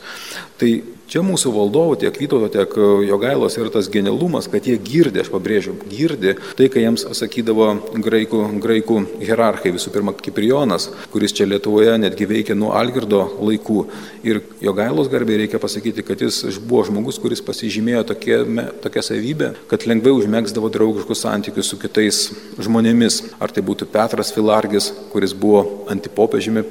Tai 0.61 0.69
čia 1.11 1.23
mūsų 1.25 1.53
valdovų, 1.55 1.97
tiek 2.03 2.19
Vytauto, 2.21 2.49
tiek 2.53 2.75
Jogailos 3.07 3.57
yra 3.59 3.71
tas 3.73 3.89
genialumas, 3.91 4.47
kad 4.51 4.67
jie 4.69 4.77
girdė, 4.77 5.23
aš 5.23 5.31
pabrėžiu, 5.33 5.73
girdė 5.89 6.35
tai, 6.59 6.69
ką 6.71 6.83
jiems 6.83 7.07
sakydavo 7.17 7.71
graikų, 7.97 8.43
graikų 8.61 8.99
hierarchai, 9.23 9.73
visų 9.75 9.93
pirma 9.95 10.13
Kiprijonas, 10.15 10.91
kuris 11.13 11.33
čia 11.35 11.49
Lietuvoje 11.49 11.97
netgi 12.01 12.29
veikė 12.29 12.57
nuo 12.57 12.71
Algirdo 12.77 13.23
laikų. 13.41 13.85
Ir 14.27 14.43
Jogailos 14.63 15.09
garbiai 15.11 15.43
reikia 15.43 15.61
pasakyti, 15.61 16.05
kad 16.05 16.21
jis 16.21 16.61
buvo 16.61 16.85
žmogus, 16.87 17.19
kuris 17.21 17.41
pasižymėjo 17.61 18.03
tokia, 18.09 18.39
tokia 18.81 19.03
savybė, 19.05 19.51
kad 19.69 19.85
lengvai 19.85 20.15
užmėgsdavo 20.17 20.71
draugiškus 20.73 21.21
santykius 21.21 21.69
su 21.69 21.77
kitais 21.77 22.23
žmonėmis. 22.57 23.21
Ar 23.39 23.53
tai 23.53 23.61
būtų 23.61 23.85
Petras 23.93 24.33
Filas, 24.33 24.49
Largis, 24.51 24.89
kuris 25.13 25.31
buvo 25.37 25.85
antipopiežimi 25.93 26.63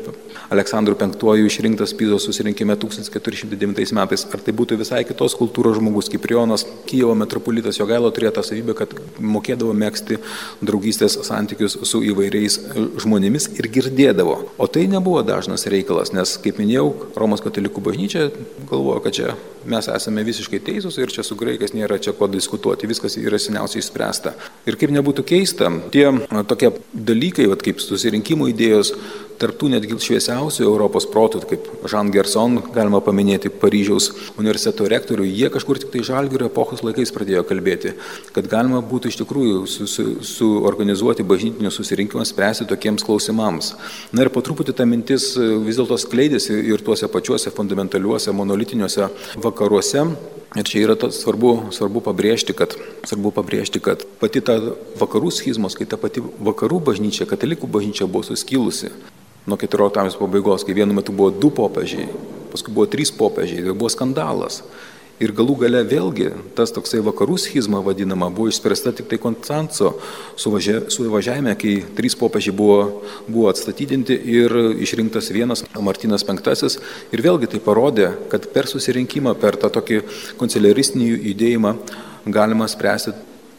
Aleksandru 0.51 0.97
V 0.99 1.47
išrinktas 1.47 1.95
Pizos 1.95 2.25
susirinkime 2.27 2.75
1409 2.77 3.93
metais. 3.95 4.27
Ar 4.35 4.41
tai 4.43 4.53
būtų 4.53 4.77
visai 4.81 5.05
kitos 5.07 5.37
kultūros 5.39 5.79
žmogus, 5.79 6.11
kaip 6.11 6.27
Rionas, 6.27 6.67
Kyivo 6.87 7.15
metropolitas 7.15 7.79
Jogailo 7.79 8.11
turėjo 8.11 8.35
tą 8.35 8.43
savybę, 8.43 8.75
kad 8.75 8.93
mokėdavo 9.19 9.73
mėgsti 9.73 10.19
draugystės 10.61 11.21
santykius 11.29 11.79
su 11.87 12.03
įvairiais 12.03 12.59
žmonėmis 13.01 13.53
ir 13.57 13.71
girdėdavo. 13.71 14.37
O 14.59 14.67
tai 14.67 14.89
nebuvo 14.91 15.23
dažnas 15.23 15.69
reikalas, 15.71 16.13
nes, 16.13 16.37
kaip 16.43 16.59
minėjau, 16.61 16.91
Romos 17.17 17.41
katalikų 17.47 17.87
bažnyčia 17.87 18.29
galvoja, 18.69 19.07
kad 19.07 19.17
čia 19.17 19.33
mes 19.69 19.88
esame 19.93 20.25
visiškai 20.26 20.61
teisūs 20.67 20.99
ir 21.00 21.12
čia 21.12 21.25
su 21.26 21.37
graikais 21.38 21.75
nėra 21.76 21.99
čia 22.02 22.14
ko 22.17 22.29
diskutuoti, 22.31 22.88
viskas 22.90 23.17
yra 23.21 23.38
seniausiai 23.40 23.83
išspręsta. 23.83 24.35
Ir 24.69 24.79
kaip 24.81 24.95
nebūtų 24.95 25.25
keista, 25.26 25.71
tie 25.93 26.07
tokie 26.49 26.73
dalykai, 26.95 27.49
vat, 27.50 27.64
kaip 27.67 27.83
susirinkimo 27.83 28.49
idėjos, 28.50 28.95
tarptų 29.41 29.71
netgi 29.73 29.97
šviesiausių 30.01 30.65
Europos 30.67 31.07
protų, 31.11 31.43
kaip 31.49 31.69
Jean 31.89 32.11
Gerson, 32.13 32.59
galima 32.75 33.01
paminėti 33.05 33.51
Paryžiaus 33.53 34.11
universiteto 34.37 34.89
rektorių, 34.91 35.27
jie 35.29 35.49
kažkur 35.53 35.81
tik 35.81 35.93
tai 35.95 36.05
žalgirio 36.07 36.51
epochos 36.51 36.85
laikais 36.85 37.13
pradėjo 37.15 37.45
kalbėti, 37.49 37.95
kad 38.37 38.49
galima 38.51 38.83
būtų 38.85 39.13
iš 39.13 39.21
tikrųjų 39.23 39.63
suorganizuoti 40.27 41.23
su, 41.23 41.27
su 41.27 41.31
bažnytinius 41.33 41.79
susirinkimus, 41.81 42.35
spręsti 42.35 42.69
tokiems 42.71 43.07
klausimams. 43.07 43.73
Na 44.13 44.27
ir 44.27 44.33
po 44.35 44.45
truputį 44.45 44.77
ta 44.77 44.89
mintis 44.89 45.33
vis 45.39 45.81
dėlto 45.81 45.97
skleidėsi 46.01 46.61
ir 46.73 46.85
tuose 46.85 47.09
pačiuose 47.09 47.53
fundamentaliuose 47.55 48.37
monolitiniuose 48.37 49.09
vakaruose. 49.41 50.05
Ir 50.59 50.67
čia 50.67 50.81
yra 50.83 50.97
tas 50.99 51.21
svarbu, 51.23 51.71
svarbu, 51.71 52.01
pabrėžti, 52.03 52.57
kad, 52.59 52.73
svarbu 53.07 53.31
pabrėžti, 53.37 53.79
kad 53.79 54.03
pati 54.19 54.43
ta 54.43 54.57
vakarų 54.99 55.31
schizmos, 55.31 55.77
kai 55.79 55.87
ta 55.87 55.95
pati 55.95 56.25
vakarų 56.43 56.81
bažnyčia, 56.89 57.29
katalikų 57.31 57.71
bažnyčia 57.71 58.09
buvo 58.11 58.27
suskilusi, 58.27 58.91
nuo 59.50 59.59
14 59.59 60.04
amžiaus 60.04 60.21
pabaigos, 60.21 60.64
kai 60.66 60.76
vienu 60.78 60.95
metu 60.97 61.14
buvo 61.16 61.33
du 61.35 61.50
popiežiai, 61.54 62.07
paskui 62.52 62.75
buvo 62.76 62.87
trys 62.90 63.12
popiežiai 63.14 63.66
ir 63.66 63.75
buvo 63.75 63.90
skandalas. 63.92 64.62
Ir 65.21 65.35
galų 65.37 65.59
gale 65.61 65.83
vėlgi 65.85 66.30
tas 66.57 66.71
toksai 66.73 67.02
vakarų 67.04 67.35
schizma 67.42 67.83
vadinama 67.85 68.30
buvo 68.33 68.49
išspręsta 68.49 68.95
tik 68.97 69.11
tai 69.11 69.19
Konstanco 69.21 69.90
suvažiavime, 70.40 71.52
kai 71.61 71.75
trys 71.99 72.16
popiežiai 72.16 72.54
buvo, 72.57 73.02
buvo 73.26 73.50
atstatydinti 73.50 74.16
ir 74.16 74.54
išrinktas 74.80 75.28
vienas 75.37 75.66
Martinas 75.76 76.25
V. 76.25 76.71
Ir 77.12 77.25
vėlgi 77.26 77.50
tai 77.52 77.61
parodė, 77.61 78.14
kad 78.33 78.49
per 78.54 78.71
susirinkimą, 78.73 79.37
per 79.37 79.61
tą 79.61 79.69
tokį 79.76 80.00
konciliaristinį 80.40 81.11
judėjimą 81.12 81.75
galima 82.33 82.69
spręsti 82.69 83.12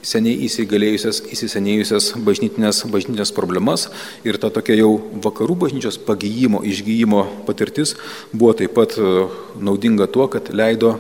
seniai 0.06 0.46
įsigalėjusias, 0.48 1.22
įsisenėjusias 1.34 2.12
bažnytinės, 2.26 2.84
bažnytinės 2.92 3.34
problemas 3.36 3.88
ir 4.28 4.40
ta 4.42 4.50
tokia 4.54 4.78
jau 4.80 4.92
vakarų 5.24 5.58
bažnyčios 5.66 6.00
pagyjimo, 6.02 6.64
išgyjimo 6.66 7.24
patirtis 7.48 7.96
buvo 8.34 8.54
taip 8.58 8.76
pat 8.78 8.98
e, 8.98 9.26
naudinga 9.62 10.10
tuo, 10.12 10.28
kad 10.32 10.50
leido 10.54 10.98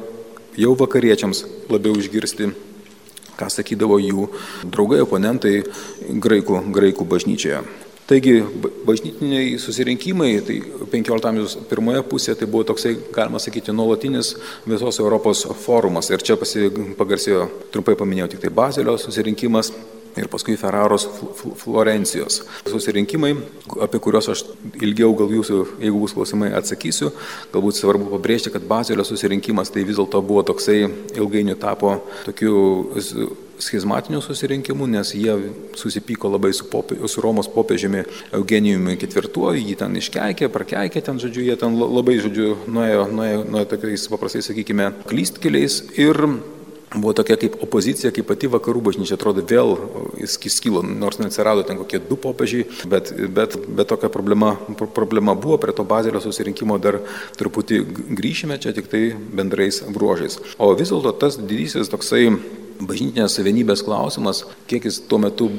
jau 0.59 0.75
vakariečiams 0.77 1.45
labiau 1.71 1.97
išgirsti, 1.97 2.51
ką 3.39 3.49
sakydavo 3.49 3.97
jų 4.01 4.27
draugai, 4.65 5.01
oponentai 5.05 5.61
graikų, 6.11 6.65
graikų 6.75 7.07
bažnyčioje. 7.09 7.63
Taigi 8.11 8.41
bažnytiniai 8.83 9.53
susirinkimai, 9.55 10.33
tai 10.43 10.57
15 10.91 11.29
amžiaus 11.29 11.53
pirmoje 11.69 12.01
pusėje 12.11 12.41
tai 12.41 12.47
buvo 12.51 12.65
toksai, 12.67 12.97
galima 13.15 13.39
sakyti, 13.39 13.71
nuolatinis 13.71 14.33
visos 14.67 14.99
Europos 14.99 15.45
forumas. 15.63 16.09
Ir 16.11 16.19
čia 16.19 16.35
pagarsėjo, 16.35 17.45
trumpai 17.71 17.95
paminėjau, 17.95 18.33
tik 18.33 18.41
tai 18.43 18.51
Bazilio 18.57 18.97
susirinkimas, 18.99 19.71
ir 20.19 20.27
paskui 20.27 20.57
Ferraros 20.59 21.07
Florencijos. 21.61 22.41
Susirinkimai, 22.67 23.31
apie 23.87 24.01
kuriuos 24.03 24.27
aš 24.33 24.43
ilgiau 24.83 25.13
gal 25.15 25.31
jūsų, 25.31 25.59
jeigu 25.85 26.01
bus 26.03 26.15
klausimai, 26.17 26.51
atsakysiu, 26.57 27.13
galbūt 27.53 27.79
svarbu 27.79 28.09
pabrėžti, 28.17 28.51
kad 28.51 28.65
Bazilio 28.67 29.05
susirinkimas 29.07 29.71
tai 29.71 29.85
vis 29.87 29.99
dėlto 29.99 30.19
buvo 30.25 30.43
toksai 30.51 30.81
ilgainiui 31.15 31.55
tapo 31.63 31.95
tokiu 32.27 32.57
schizmatinių 33.61 34.21
susirinkimų, 34.25 34.87
nes 34.95 35.13
jie 35.17 35.35
susipyko 35.77 36.31
labai 36.33 36.53
su, 36.57 36.67
popė, 36.71 36.97
su 37.11 37.23
Romos 37.23 37.49
popiežiumi 37.51 38.03
Eugenijumi 38.37 38.97
IV, 38.97 39.29
jį 39.57 39.75
ten 39.79 39.97
iškeikė, 40.01 40.49
prakeikė 40.53 41.03
ten, 41.05 41.21
žodžiu, 41.21 41.45
jie 41.49 41.57
ten 41.59 41.77
labai, 41.79 42.17
žodžiu, 42.23 42.55
nuėjo, 42.71 43.05
nuėjo, 43.13 43.45
nuėjo 43.51 43.69
tokiais 43.75 44.07
paprastai, 44.11 44.43
sakykime, 44.45 44.91
klystkeliais 45.09 45.83
ir 45.99 46.25
buvo 46.95 47.13
tokia 47.13 47.37
kaip 47.39 47.55
opozicija, 47.63 48.11
kaip 48.11 48.27
pati 48.27 48.49
vakarų 48.51 48.81
bažnyčia, 48.89 49.15
atrodo 49.15 49.43
vėl 49.47 49.75
jis 50.19 50.37
skilo, 50.51 50.83
nors 50.83 51.19
neatsirado 51.21 51.63
ten 51.67 51.79
kokie 51.79 52.01
du 52.03 52.17
popiežiai, 52.19 52.65
bet, 52.91 53.13
bet, 53.31 53.55
bet 53.67 53.91
tokia 53.91 54.11
problema, 54.11 54.53
problema 54.95 55.35
buvo, 55.35 55.57
prie 55.61 55.75
to 55.75 55.85
bazelio 55.87 56.21
susirinkimo 56.23 56.77
dar 56.83 56.99
truputį 57.39 57.83
grįšime, 58.17 58.59
čia 58.61 58.75
tik 58.75 58.91
tai 58.91 59.03
bendrais 59.15 59.81
bruožais. 59.87 60.39
O 60.59 60.73
vis 60.75 60.91
dėlto 60.91 61.15
tas 61.21 61.39
didysis 61.39 61.91
toksai 61.91 62.27
bažnytinės 62.81 63.39
vienybės 63.45 63.85
klausimas, 63.85 64.43
kiek 64.67 64.89
jis 64.89 64.99
tuo 65.07 65.21
metu 65.21 65.51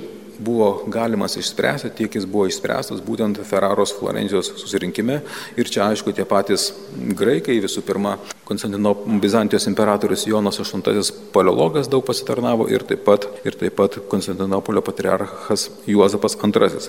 buvo 0.42 0.84
galimas 0.90 1.36
išspręsti, 1.38 1.92
tiek 1.96 2.14
jis 2.16 2.26
buvo 2.26 2.48
išspręstas 2.50 3.02
būtent 3.04 3.40
Ferraros 3.46 3.94
Florencijos 3.98 4.52
susirinkime. 4.58 5.20
Ir 5.60 5.70
čia 5.70 5.86
aišku 5.88 6.14
tie 6.16 6.26
patys 6.28 6.70
graikai, 6.92 7.60
visų 7.62 7.84
pirma, 7.86 8.16
Konstantino 8.44 8.94
Bizantijos 9.22 9.66
imperatorius 9.70 10.26
Jonas 10.26 10.58
VIII 10.58 11.02
paleologas 11.32 11.88
daug 11.88 12.02
pasitarnavo 12.04 12.66
ir 12.68 12.82
taip 12.82 13.04
pat, 13.06 13.28
ir 13.46 13.54
taip 13.58 13.76
pat 13.78 14.00
Konstantinopolio 14.10 14.82
patriarchas 14.82 15.68
Juozapas 15.86 16.34
II. 16.34 16.80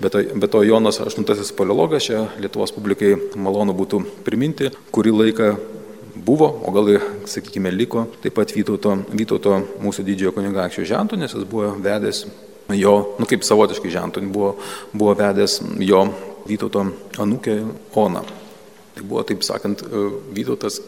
Bet 0.00 0.12
to, 0.12 0.22
bet 0.34 0.50
to 0.50 0.62
Jonas 0.62 1.00
VIII 1.00 1.52
paleologas, 1.56 2.08
čia 2.08 2.24
Lietuvos 2.40 2.72
publikai 2.72 3.14
malonu 3.36 3.76
būtų 3.76 4.02
priminti, 4.24 4.72
kurį 4.90 5.12
laiką 5.20 5.52
buvo, 6.16 6.48
o 6.64 6.72
gal 6.72 6.88
ir, 6.92 7.04
sakykime, 7.28 7.72
liko 7.76 8.06
taip 8.22 8.36
pat 8.36 8.52
Vytauto, 8.56 8.96
Vytauto 9.12 9.58
mūsų 9.82 10.04
didžiojo 10.08 10.36
kunigaikščio 10.36 10.88
žentų, 10.94 11.20
nes 11.20 11.34
jis 11.36 11.48
buvo 11.48 11.74
vedęs 11.82 12.26
jo, 12.78 12.94
nu 13.18 13.28
kaip 13.28 13.44
savotiškai 13.44 13.92
žentų, 13.92 14.26
buvo, 14.32 14.54
buvo 14.92 15.16
vedęs 15.18 15.60
jo 15.84 16.06
Vytauto 16.48 16.88
anūkė 17.22 17.58
Ona. 18.00 18.24
Tai 18.92 19.04
buvo, 19.08 19.24
taip 19.26 19.44
sakant, 19.46 19.84
Vytautas 20.36 20.80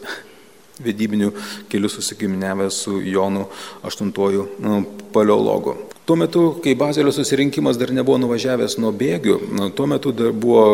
vedybinių 0.83 1.31
kelių 1.71 1.89
susikiminiavęs 1.91 2.79
su 2.85 2.99
Jonu 3.03 3.47
VIII 3.83 4.45
nu, 4.63 4.79
paleologu. 5.15 5.75
Tuo 6.05 6.17
metu, 6.19 6.41
kai 6.61 6.75
Bazelio 6.77 7.09
susirinkimas 7.15 7.79
dar 7.81 7.89
nebuvo 7.95 8.19
nuvažiavęs 8.21 8.75
nuo 8.77 8.91
bėgių, 8.93 9.39
nu, 9.57 9.69
tuo 9.73 9.87
metu 9.89 10.11
dar 10.13 10.35
buvo 10.37 10.65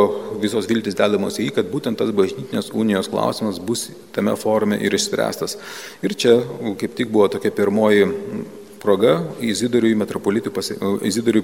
visos 0.41 0.67
viltis 0.67 0.97
dedamos 0.99 1.37
į, 1.39 1.53
kad 1.55 1.69
būtent 1.71 2.01
tas 2.01 2.11
bažnytinės 2.15 2.73
unijos 2.75 3.07
klausimas 3.11 3.61
bus 3.63 3.85
tame 4.11 4.33
forume 4.35 4.81
ir 4.83 4.97
išspręstas. 4.97 5.55
Ir 6.03 6.17
čia 6.19 6.35
kaip 6.81 6.97
tik 6.97 7.13
buvo 7.13 7.29
tokia 7.31 7.53
pirmoji 7.55 8.09
proga 8.81 9.15
Izidoriui 9.41 9.95
pasi, 10.53 10.77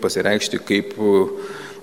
pasireikšti 0.01 0.61
kaip 0.67 0.93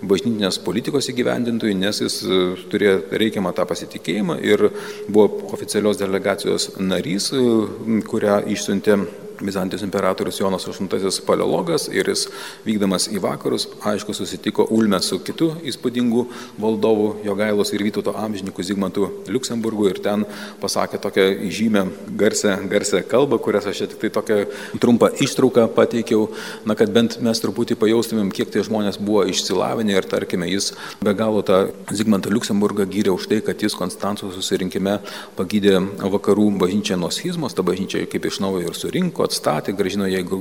bažnytinės 0.08 0.58
politikos 0.64 1.08
įgyvendintojui, 1.12 1.74
nes 1.78 2.00
jis 2.02 2.20
e, 2.24 2.40
turėjo 2.70 2.96
reikiamą 3.22 3.54
tą 3.56 3.66
pasitikėjimą 3.70 4.38
ir 4.44 4.68
buvo 5.08 5.50
oficialios 5.56 6.00
delegacijos 6.00 6.72
narys, 6.80 7.30
e, 7.32 8.00
kurią 8.08 8.42
išsiuntė 8.54 8.98
Bizantijos 9.40 9.82
imperatorius 9.82 10.38
Jonas 10.40 10.66
VIII 10.68 11.10
paleologas 11.26 11.88
ir 11.90 12.08
jis 12.08 12.28
vykdamas 12.64 13.08
į 13.10 13.20
vakarus, 13.24 13.66
aišku, 13.82 14.14
susitiko 14.14 14.66
Ulme 14.70 15.00
su 15.02 15.18
kitu 15.24 15.50
įspūdingu 15.66 16.26
valdovu 16.60 17.08
Jogailos 17.24 17.72
ir 17.74 17.82
Vytauto 17.82 18.14
amžininku 18.16 18.62
Zygmantu 18.62 19.08
Luksemburgu 19.28 19.88
ir 19.90 19.98
ten 20.04 20.24
pasakė 20.62 21.00
tokią 21.02 21.26
žymę 21.50 21.84
garsę, 22.20 22.56
garsę 22.70 23.02
kalbą, 23.08 23.40
kurias 23.42 23.66
aš 23.66 23.84
tik 23.88 23.98
tai 24.04 24.12
tokią 24.14 24.38
trumpą 24.80 25.10
ištrauką 25.24 25.66
pateikiau, 25.74 26.28
na, 26.64 26.76
kad 26.78 26.92
bent 26.94 27.18
mes 27.24 27.42
truputį 27.42 27.78
pajaustumėm, 27.80 28.30
kiek 28.34 28.52
tie 28.54 28.62
žmonės 28.64 29.00
buvo 29.02 29.24
išsilavinę 29.30 29.98
ir 29.98 30.08
tarkime, 30.10 30.48
jis 30.52 30.72
be 31.02 31.14
galo 31.16 31.42
tą 31.42 31.64
Zygmantą 31.90 32.32
Luksemburgą 32.32 32.86
gyrė 32.90 33.14
už 33.16 33.28
tai, 33.32 33.40
kad 33.44 33.60
jis 33.62 33.76
Konstanco 33.78 34.30
susirinkime 34.34 35.00
pagydė 35.38 35.80
vakarų 36.14 36.50
bažnyčią 36.62 36.98
nuo 37.00 37.10
schizmos, 37.14 37.56
ta 37.56 37.66
bažnyčia 37.66 38.04
kaip 38.10 38.30
iš 38.30 38.40
naujo 38.44 38.68
ir 38.68 38.78
surinko 38.78 39.23
atstatė, 39.26 39.74
gražino 39.76 40.06
jeigu 40.10 40.38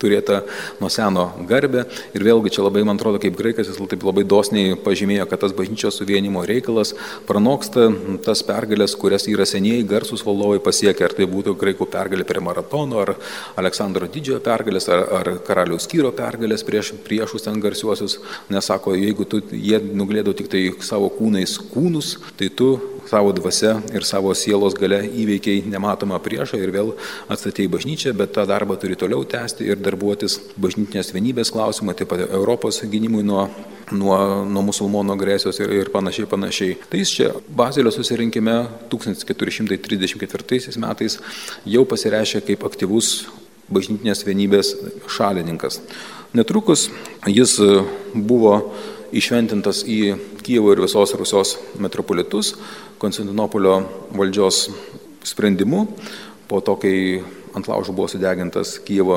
turėta 0.00 0.42
nuo 0.80 0.90
seno 0.92 1.26
garbę. 1.48 1.84
Ir 2.16 2.24
vėlgi 2.26 2.52
čia 2.56 2.64
labai, 2.64 2.84
man 2.86 2.98
atrodo, 2.98 3.20
kaip 3.22 3.36
graikas 3.38 3.70
jis 3.70 3.80
taip 3.90 4.04
labai 4.06 4.24
dosniai 4.28 4.74
pažymėjo, 4.80 5.26
kad 5.30 5.42
tas 5.44 5.54
bažnyčios 5.56 5.98
suvienimo 6.00 6.44
reikalas 6.48 6.94
pranoksta 7.28 7.88
tas 8.24 8.42
pergalės, 8.46 8.96
kurias 8.98 9.28
yra 9.30 9.46
senieji 9.48 9.86
garsus 9.88 10.24
valdovai 10.26 10.60
pasiekę, 10.64 11.06
ar 11.06 11.16
tai 11.16 11.28
būtų 11.30 11.56
graikų 11.60 11.88
pergalė 11.92 12.26
prie 12.28 12.42
maratono, 12.44 13.02
ar 13.04 13.14
Aleksandro 13.60 14.08
didžiojo 14.10 14.40
pergalės, 14.44 14.88
ar, 14.92 15.04
ar 15.20 15.32
karaliaus 15.46 15.88
kyro 15.90 16.12
pergalės 16.16 16.66
prieš 16.66 16.94
priešus 17.04 17.46
ten 17.46 17.60
garsiuosius. 17.62 18.18
Nesako, 18.52 18.96
jeigu 18.98 19.28
tu, 19.28 19.42
jie 19.52 19.80
nuglėdo 19.94 20.34
tik 20.36 20.50
tai 20.52 20.66
savo 20.84 21.10
kūnais 21.12 21.58
kūnus, 21.72 22.16
tai 22.38 22.50
tu 22.50 22.74
savo 23.10 23.32
dvasia 23.36 23.76
ir 23.94 24.06
savo 24.06 24.32
sielos 24.38 24.76
gale 24.78 25.02
įveikiai 25.06 25.64
nematomą 25.70 26.18
priešą 26.24 26.60
ir 26.62 26.72
vėl 26.74 26.94
atstatėjai 27.28 27.72
bažnyčią, 27.76 28.14
bet 28.16 28.34
tą 28.36 28.46
darbą 28.48 28.78
turi 28.80 28.96
toliau 28.98 29.26
tęsti 29.28 29.68
ir 29.68 29.80
darbuotis 29.82 30.40
bažnytinės 30.60 31.12
vienybės 31.14 31.52
klausimą, 31.54 31.94
taip 31.98 32.12
pat 32.12 32.26
Europos 32.30 32.82
gynimui 32.88 33.24
nuo 33.26 33.48
nuo, 33.92 34.44
nuo 34.48 34.62
musulmonų 34.70 35.12
agresijos 35.16 35.58
ir, 35.60 35.72
ir 35.82 35.90
panašiai, 35.92 36.28
panašiai. 36.30 36.76
Tai 36.90 37.00
jis 37.00 37.12
čia 37.18 37.30
Bazilio 37.48 37.92
susirinkime 37.92 38.56
1434 38.92 40.78
metais 40.80 41.18
jau 41.68 41.84
pasireiškė 41.88 42.40
kaip 42.48 42.64
aktyvus 42.68 43.26
bažnytinės 43.72 44.24
vienybės 44.26 44.74
šalininkas. 45.10 45.80
Netrukus 46.34 46.88
jis 47.30 47.58
buvo 48.14 48.74
išventintas 49.14 49.84
į 49.86 50.16
Kievo 50.44 50.72
ir 50.74 50.82
visos 50.84 51.14
Rusios 51.16 51.56
metropolitus 51.80 52.54
Konstantinopolio 53.00 53.78
valdžios 54.14 54.68
sprendimu, 55.24 55.86
po 56.48 56.60
to, 56.64 56.76
kai 56.80 57.22
ant 57.56 57.68
laužų 57.70 57.92
buvo 57.96 58.08
sudegintas 58.10 58.78
Kievo 58.84 59.16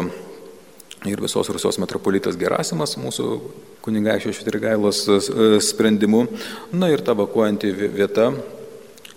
ir 1.07 1.21
visos 1.21 1.49
Rusios 1.53 1.77
metropolitas 1.81 2.37
Gerasimas 2.39 2.97
mūsų 2.99 3.25
kunigaikščio 3.85 4.31
Švitrigailos 4.35 4.97
e, 5.07 5.09
sprendimu. 5.63 6.21
Na 6.75 6.85
ir 6.91 6.99
ta 7.05 7.11
evakuojanti 7.15 7.67
vieta 7.95 8.25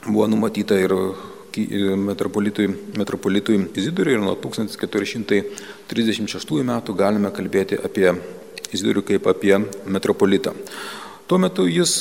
buvo 0.07 0.27
numatyta 0.31 0.75
ir 0.79 0.93
metropolitui, 1.99 2.69
metropolitui 2.99 3.57
Izidoriui 3.75 4.15
ir 4.15 4.21
nuo 4.23 4.35
1436 4.39 6.63
metų 6.71 6.91
galime 6.95 7.31
kalbėti 7.35 7.75
apie 7.81 8.15
Izidorių 8.75 9.03
kaip 9.07 9.27
apie 9.31 9.57
metropolitą. 9.91 10.55
Tuo 11.27 11.39
metu 11.39 11.67
jis 11.71 11.99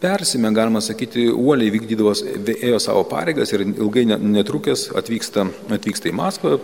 persime, 0.00 0.50
galima 0.52 0.80
sakyti, 0.84 1.26
uoliai 1.32 1.72
vykdydavos, 1.72 2.22
ėjo 2.54 2.78
savo 2.82 3.04
pareigas 3.08 3.52
ir 3.54 3.64
ilgai 3.66 4.04
netrukęs 4.06 4.90
atvyksta, 4.96 5.46
atvyksta 5.72 6.10
į 6.10 6.14
Maskvą, 6.16 6.56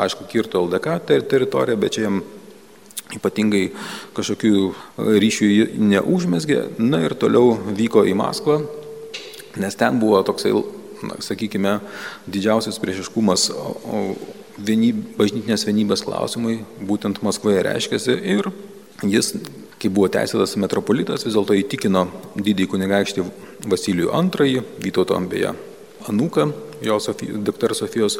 aišku, 0.00 0.26
kirto 0.30 0.62
LDK 0.64 1.00
teritoriją, 1.28 1.80
bet 1.80 1.96
čia 1.96 2.06
jam 2.08 2.20
ypatingai 3.14 3.64
kažkokių 4.16 4.52
ryšių 5.24 5.50
neužmesgė, 5.92 6.60
na 6.78 7.02
ir 7.04 7.16
toliau 7.20 7.56
vyko 7.76 8.04
į 8.08 8.16
Maskvą, 8.18 8.60
nes 9.60 9.76
ten 9.76 9.98
buvo 10.00 10.22
toksai, 10.26 10.54
na, 11.04 11.18
sakykime, 11.24 11.78
didžiausias 12.30 12.80
priešiškumas 12.80 13.48
vienyb, 14.66 15.02
bažnytinės 15.18 15.66
vienybės 15.68 16.04
klausimui, 16.06 16.60
būtent 16.86 17.22
Maskvoje 17.26 17.64
reiškėsi 17.66 18.16
ir 18.34 18.50
jis 19.06 19.34
kai 19.80 19.88
buvo 19.88 20.10
teisėtas 20.12 20.58
metropolitas, 20.60 21.24
vis 21.24 21.36
dėlto 21.36 21.56
įtikino 21.56 22.04
didįjį 22.36 22.68
kunigaikštį 22.74 23.26
Vasilijų 23.70 24.12
II, 24.12 24.64
Vytauto 24.84 25.16
beje 25.30 25.54
anūką, 26.10 26.46
jo 26.84 26.98
Sofijos, 27.00 27.40
dr. 27.44 27.74
Sofijos 27.76 28.18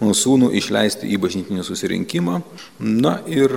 sūnų 0.00 0.52
išleisti 0.56 1.10
į 1.12 1.18
bažnytinį 1.20 1.64
susirinkimą. 1.66 2.40
Na 2.80 3.18
ir 3.28 3.52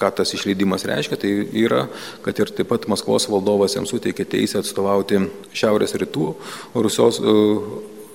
ką 0.00 0.10
tas 0.16 0.34
išleidimas 0.34 0.86
reiškia, 0.88 1.18
tai 1.20 1.30
yra, 1.62 1.84
kad 2.24 2.38
ir 2.42 2.52
taip 2.54 2.70
pat 2.70 2.86
Maskvos 2.90 3.28
valdovas 3.30 3.74
jam 3.76 3.86
suteikė 3.86 4.26
teisę 4.30 4.62
atstovauti 4.62 5.24
šiaurės 5.54 5.96
rytų 6.00 6.34
Rusios 6.74 7.20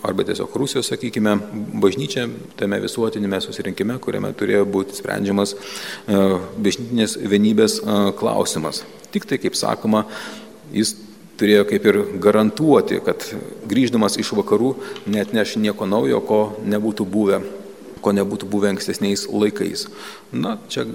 arba 0.06 0.26
tiesiog 0.28 0.56
Rusijos, 0.56 0.90
sakykime, 0.92 1.36
bažnyčia 1.82 2.28
tame 2.60 2.80
visuotinėme 2.84 3.40
susirinkime, 3.44 3.98
kuriame 4.04 4.32
turėjo 4.38 4.66
būti 4.70 4.98
sprendžiamas 5.00 5.56
e, 5.56 6.22
bažnytinės 6.68 7.18
vienybės 7.26 7.80
e, 7.82 7.98
klausimas. 8.20 8.84
Tik 9.14 9.28
tai, 9.30 9.40
kaip 9.42 9.58
sakoma, 9.58 10.06
jis 10.76 10.96
turėjo 11.40 11.66
kaip 11.70 11.90
ir 11.90 12.00
garantuoti, 12.24 13.02
kad 13.06 13.26
grįždamas 13.68 14.20
iš 14.22 14.32
vakarų 14.38 14.76
net 15.12 15.36
neš 15.36 15.58
nieko 15.62 15.88
naujo, 15.90 16.22
ko 16.24 16.40
nebūtų 16.64 17.08
buvę, 17.12 17.42
ko 18.06 18.16
nebūtų 18.16 18.50
buvę 18.52 18.72
ankstesniais 18.76 19.28
laikais. 19.32 19.88
Na, 20.32 20.58
čia 20.72 20.88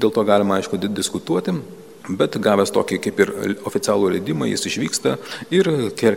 dėl 0.00 0.12
to 0.12 0.24
galima, 0.28 0.58
aišku, 0.60 0.80
diskutuoti, 0.90 1.56
Bet 2.06 2.36
gavęs 2.38 2.70
tokį 2.70 3.00
kaip 3.02 3.20
ir 3.24 3.32
oficialų 3.66 4.12
leidimą, 4.14 4.46
jis 4.46 4.68
išvyksta 4.70 5.16
ir 5.54 5.70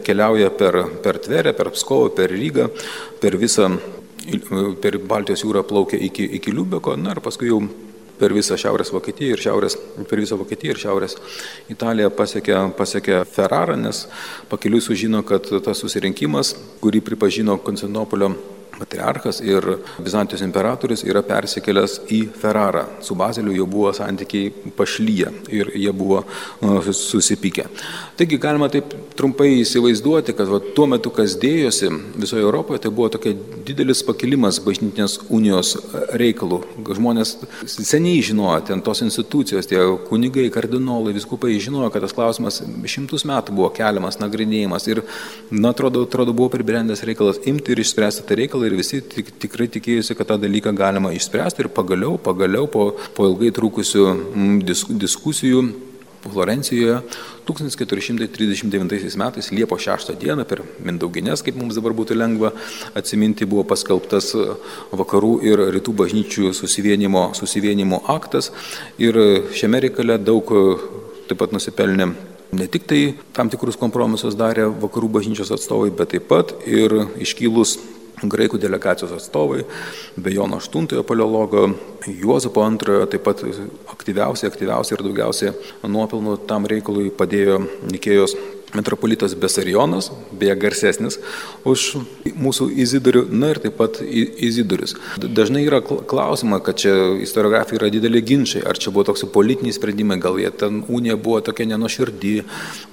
keliauja 0.06 0.52
per, 0.54 0.84
per 1.04 1.18
Tverę, 1.24 1.56
per 1.58 1.72
Pskovą, 1.74 2.12
per 2.18 2.30
Rygą, 2.30 2.68
per 3.22 3.38
visą, 3.42 3.72
per 4.84 5.00
Baltijos 5.10 5.46
jūrą 5.46 5.64
plaukia 5.66 5.98
iki, 5.98 6.28
iki 6.38 6.54
Liubeko, 6.54 6.94
na 7.00 7.16
ir 7.16 7.24
paskui 7.26 7.50
jau 7.50 7.64
per 8.20 8.36
visą 8.36 8.58
Šiaurės 8.60 8.92
Vokietiją 8.94 9.34
ir 9.34 9.42
Šiaurės, 9.42 9.80
per 10.10 10.22
visą 10.22 10.38
Vokietiją 10.38 10.76
ir 10.76 10.82
Šiaurės 10.84 11.18
Italiją 11.72 12.12
pasiekia, 12.14 12.62
pasiekia 12.78 13.24
Ferrarą, 13.26 13.80
nes 13.80 14.06
pakeliui 14.52 14.84
sužino, 14.84 15.24
kad 15.26 15.48
tas 15.66 15.82
susirinkimas, 15.82 16.54
kurį 16.84 17.02
pripažino 17.08 17.58
Konstantinopolio 17.64 18.34
patriarchas 18.80 19.42
ir 19.44 19.66
Bizantijos 20.00 20.44
imperatorius 20.46 21.04
yra 21.08 21.24
persikėlęs 21.26 22.00
į 22.16 22.22
Ferrarą. 22.40 22.86
Su 23.06 23.18
Bazeliu 23.20 23.54
jau 23.56 23.68
buvo 23.70 23.94
santykiai 23.96 24.74
pašlyje 24.78 25.34
ir 25.54 25.74
jie 25.76 25.94
buvo 25.96 26.24
uh, 26.24 26.92
susipykę. 26.96 27.68
Taigi 28.20 28.40
galima 28.42 28.70
taip 28.72 28.92
trumpai 29.20 29.62
įsivaizduoti, 29.62 30.36
kad 30.36 30.50
va, 30.52 30.62
tuo 30.76 30.88
metu, 30.92 31.12
kas 31.16 31.36
dėjosi 31.40 31.92
visoje 32.20 32.44
Europoje, 32.44 32.82
tai 32.84 32.92
buvo 32.92 33.10
tokia 33.14 33.36
didelis 33.68 34.02
pakilimas 34.08 34.62
bažnytinės 34.64 35.20
unijos 35.30 35.76
reikalų. 36.20 36.62
Žmonės 37.00 37.36
seniai 37.68 38.24
žinojo, 38.26 38.60
ten 38.68 38.84
tos 38.86 39.04
institucijos, 39.06 39.68
tie 39.70 39.82
kunigai, 40.10 40.48
kardinolai, 40.54 41.14
viskupai 41.16 41.58
žinojo, 41.62 41.92
kad 41.94 42.06
tas 42.06 42.16
klausimas 42.16 42.62
šimtus 42.90 43.26
metų 43.30 43.56
buvo 43.56 43.70
keliamas, 43.76 44.20
nagrinėjimas 44.22 44.88
ir, 44.92 45.04
na, 45.52 45.74
atrodo, 45.74 46.06
atrodo 46.08 46.36
buvo 46.36 46.52
pribrendęs 46.54 47.04
reikalas 47.08 47.42
imti 47.50 47.76
ir 47.76 47.84
išspręsti 47.84 48.28
tą 48.28 48.40
reikalą 48.40 48.69
ir 48.70 48.78
visi 48.80 49.02
tik, 49.02 49.34
tikrai 49.42 49.68
tikėjusi, 49.74 50.16
kad 50.18 50.32
tą 50.32 50.40
dalyką 50.42 50.74
galima 50.78 51.12
išspręsti 51.16 51.66
ir 51.66 51.74
pagaliau, 51.74 52.18
pagaliau 52.22 52.70
po, 52.72 52.92
po 53.18 53.30
ilgai 53.30 53.52
trukusių 53.56 54.08
mm, 54.10 54.58
disk, 54.70 54.94
diskusijų 55.06 55.68
Florencijoje 56.20 56.98
1439 57.48 59.16
metais 59.16 59.52
Liepo 59.56 59.78
6 59.80 60.12
dieną 60.20 60.44
per 60.46 60.62
Mindauginės, 60.84 61.44
kaip 61.46 61.56
mums 61.56 61.78
dabar 61.80 61.96
būtų 61.96 62.18
lengva 62.18 62.52
atsiminti, 63.00 63.48
buvo 63.48 63.64
paskelbtas 63.70 64.34
vakarų 64.92 65.32
ir 65.48 65.64
rytų 65.78 65.96
bažnyčių 66.04 66.52
susivienimo, 66.58 67.30
susivienimo 67.40 68.04
aktas. 68.12 68.52
Ir 69.00 69.16
šiame 69.56 69.80
reikale 69.88 70.20
daug 70.20 70.52
taip 71.30 71.40
pat 71.40 71.56
nusipelnė 71.56 72.12
Ne 72.52 72.66
tik 72.66 72.88
tai 72.90 73.14
tam 73.34 73.50
tikrus 73.50 73.76
kompromisus 73.78 74.34
darė 74.34 74.66
vakarų 74.82 75.12
bažnyčios 75.20 75.52
atstovai, 75.54 75.92
bet 75.94 76.16
taip 76.16 76.26
pat 76.32 76.56
ir 76.66 76.96
iškylus 77.22 77.76
graikų 78.24 78.60
delegacijos 78.60 79.14
atstovai, 79.16 79.64
be 80.18 80.34
Jono 80.34 80.60
VIII 80.60 81.04
paleologo, 81.08 81.68
Juozapo 82.08 82.66
II, 82.66 83.08
taip 83.12 83.24
pat 83.24 83.44
aktyviausiai, 83.94 84.52
aktyviausiai 84.52 84.98
ir 84.98 85.06
daugiausiai 85.08 85.54
nuopelnų 85.88 86.40
tam 86.50 86.68
reikalui 86.70 87.10
padėjo 87.16 87.62
Nikėjos 87.90 88.36
metropolitas 88.74 89.36
Besarionas, 89.40 90.12
beje 90.32 90.56
garsesnis 90.60 91.20
už 91.68 91.86
mūsų 92.40 92.70
Izidorių, 92.84 93.26
na 93.32 93.54
ir 93.54 93.62
taip 93.64 93.78
pat 93.80 94.00
Izidorius. 94.04 94.96
Dažnai 95.20 95.64
yra 95.66 95.82
klausima, 95.82 96.60
kad 96.64 96.80
čia 96.82 96.94
istoriografija 97.24 97.80
yra 97.80 97.90
didelė 97.94 98.22
ginčiai, 98.26 98.64
ar 98.68 98.80
čia 98.80 98.94
buvo 98.94 99.08
toks 99.10 99.26
politiniai 99.34 99.76
sprendimai, 99.76 100.20
gal 100.22 100.38
jie 100.42 100.52
ten 100.52 100.84
unija 100.88 101.18
buvo 101.20 101.40
tokia 101.46 101.68
nenuširdį, 101.72 102.36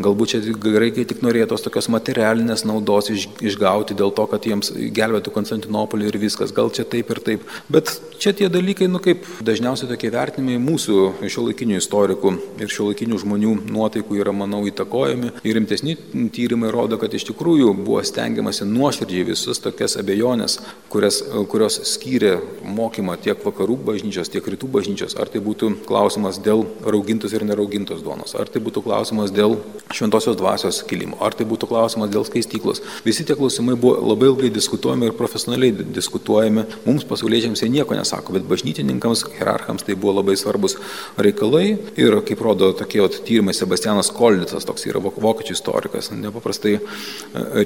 galbūt 0.03 0.35
čia 0.35 0.43
graikai 0.63 1.07
tik 1.09 1.23
norėjo 1.27 1.51
tos 1.53 1.67
tokios 1.67 1.91
materialinės 1.93 2.65
naudos 2.69 3.11
iš, 3.13 3.29
išgauti 3.45 3.97
dėl 3.99 4.15
to, 4.17 4.27
kad 4.31 4.47
jiems 4.49 4.73
gelbėtų 4.97 5.35
Konstantinopolį 5.35 6.11
ir 6.11 6.21
viskas, 6.23 6.55
gal 6.57 6.73
čia 6.75 6.87
taip 6.89 7.13
ir 7.13 7.23
taip. 7.27 7.47
Bet 7.73 7.93
čia 8.23 8.33
tie 8.37 8.49
dalykai, 8.53 8.89
nu 8.91 9.01
kaip 9.03 9.27
dažniausiai 9.45 9.91
tokie 9.91 10.11
vertinimai 10.15 10.59
mūsų 10.63 11.29
šio 11.29 11.47
laikinių 11.51 11.81
istorikų 11.83 12.35
ir 12.63 12.73
šio 12.73 12.91
laikinių 12.91 13.21
žmonių 13.23 13.55
nuotaikų 13.69 14.21
yra, 14.23 14.35
manau, 14.37 14.63
įtakojami 14.69 15.35
ir 15.47 15.61
rimtesni 15.67 15.97
tyrimai 16.31 16.71
rodo, 16.71 16.99
kad 16.99 17.13
iš 17.15 17.27
tikrųjų 17.31 17.73
buvo 17.75 18.03
stengiamasi 18.07 18.67
nuoširdžiai 18.69 19.27
visus 19.27 19.59
tokias 19.59 19.97
abejonės, 19.99 20.61
kurias, 20.93 21.19
kurios 21.51 21.81
skyrė 21.91 22.37
mokymą 22.63 23.17
tiek 23.23 23.43
vakarų 23.43 23.77
bažnyčios, 23.87 24.31
tiek 24.31 24.47
rytų 24.47 24.69
bažnyčios, 24.71 25.17
ar 25.19 25.29
tai 25.33 25.43
būtų 25.43 25.73
klausimas 25.87 26.39
dėl 26.43 26.65
raugintos 26.85 27.35
ir 27.35 27.45
neraugintos 27.47 28.05
duonos, 28.05 28.37
ar 28.39 28.47
tai 28.47 28.63
būtų 28.63 28.85
klausimas 28.87 29.35
dėl 29.35 29.59
šventosios 29.91 30.39
dvasios 30.39 30.83
kilimo, 30.87 31.19
ar 31.21 31.35
tai 31.35 31.47
būtų 31.49 31.69
klausimas 31.71 32.13
dėl 32.15 32.27
skaistyklos. 32.29 32.83
Visi 33.05 33.27
tie 33.27 33.35
klausimai 33.39 33.75
buvo 33.75 33.99
labai 34.13 34.31
ilgai 34.31 34.53
diskutuojami 34.55 35.11
ir 35.11 35.19
profesionaliai 35.19 35.75
diskutuojami. 35.97 36.67
Mums 36.87 37.07
pasauliečiams 37.09 37.65
jie 37.65 37.71
nieko 37.73 37.99
nesako, 37.99 38.37
bet 38.37 38.47
bažnytininkams, 38.47 39.27
hierarchams 39.41 39.87
tai 39.87 39.99
buvo 39.99 40.21
labai 40.21 40.39
svarbus 40.39 40.79
reikalai. 41.19 41.67
Ir 41.99 42.21
kaip 42.27 42.43
rodo 42.45 42.71
tokie 42.77 43.03
tyrimai, 43.27 43.55
Sebastianas 43.57 44.13
Koldicas, 44.15 44.67
toks 44.69 44.87
yra 44.91 45.01
vokiečių 45.03 45.56
istorikas, 45.57 46.13
nepaprastai 46.15 46.77
e, 46.77 46.81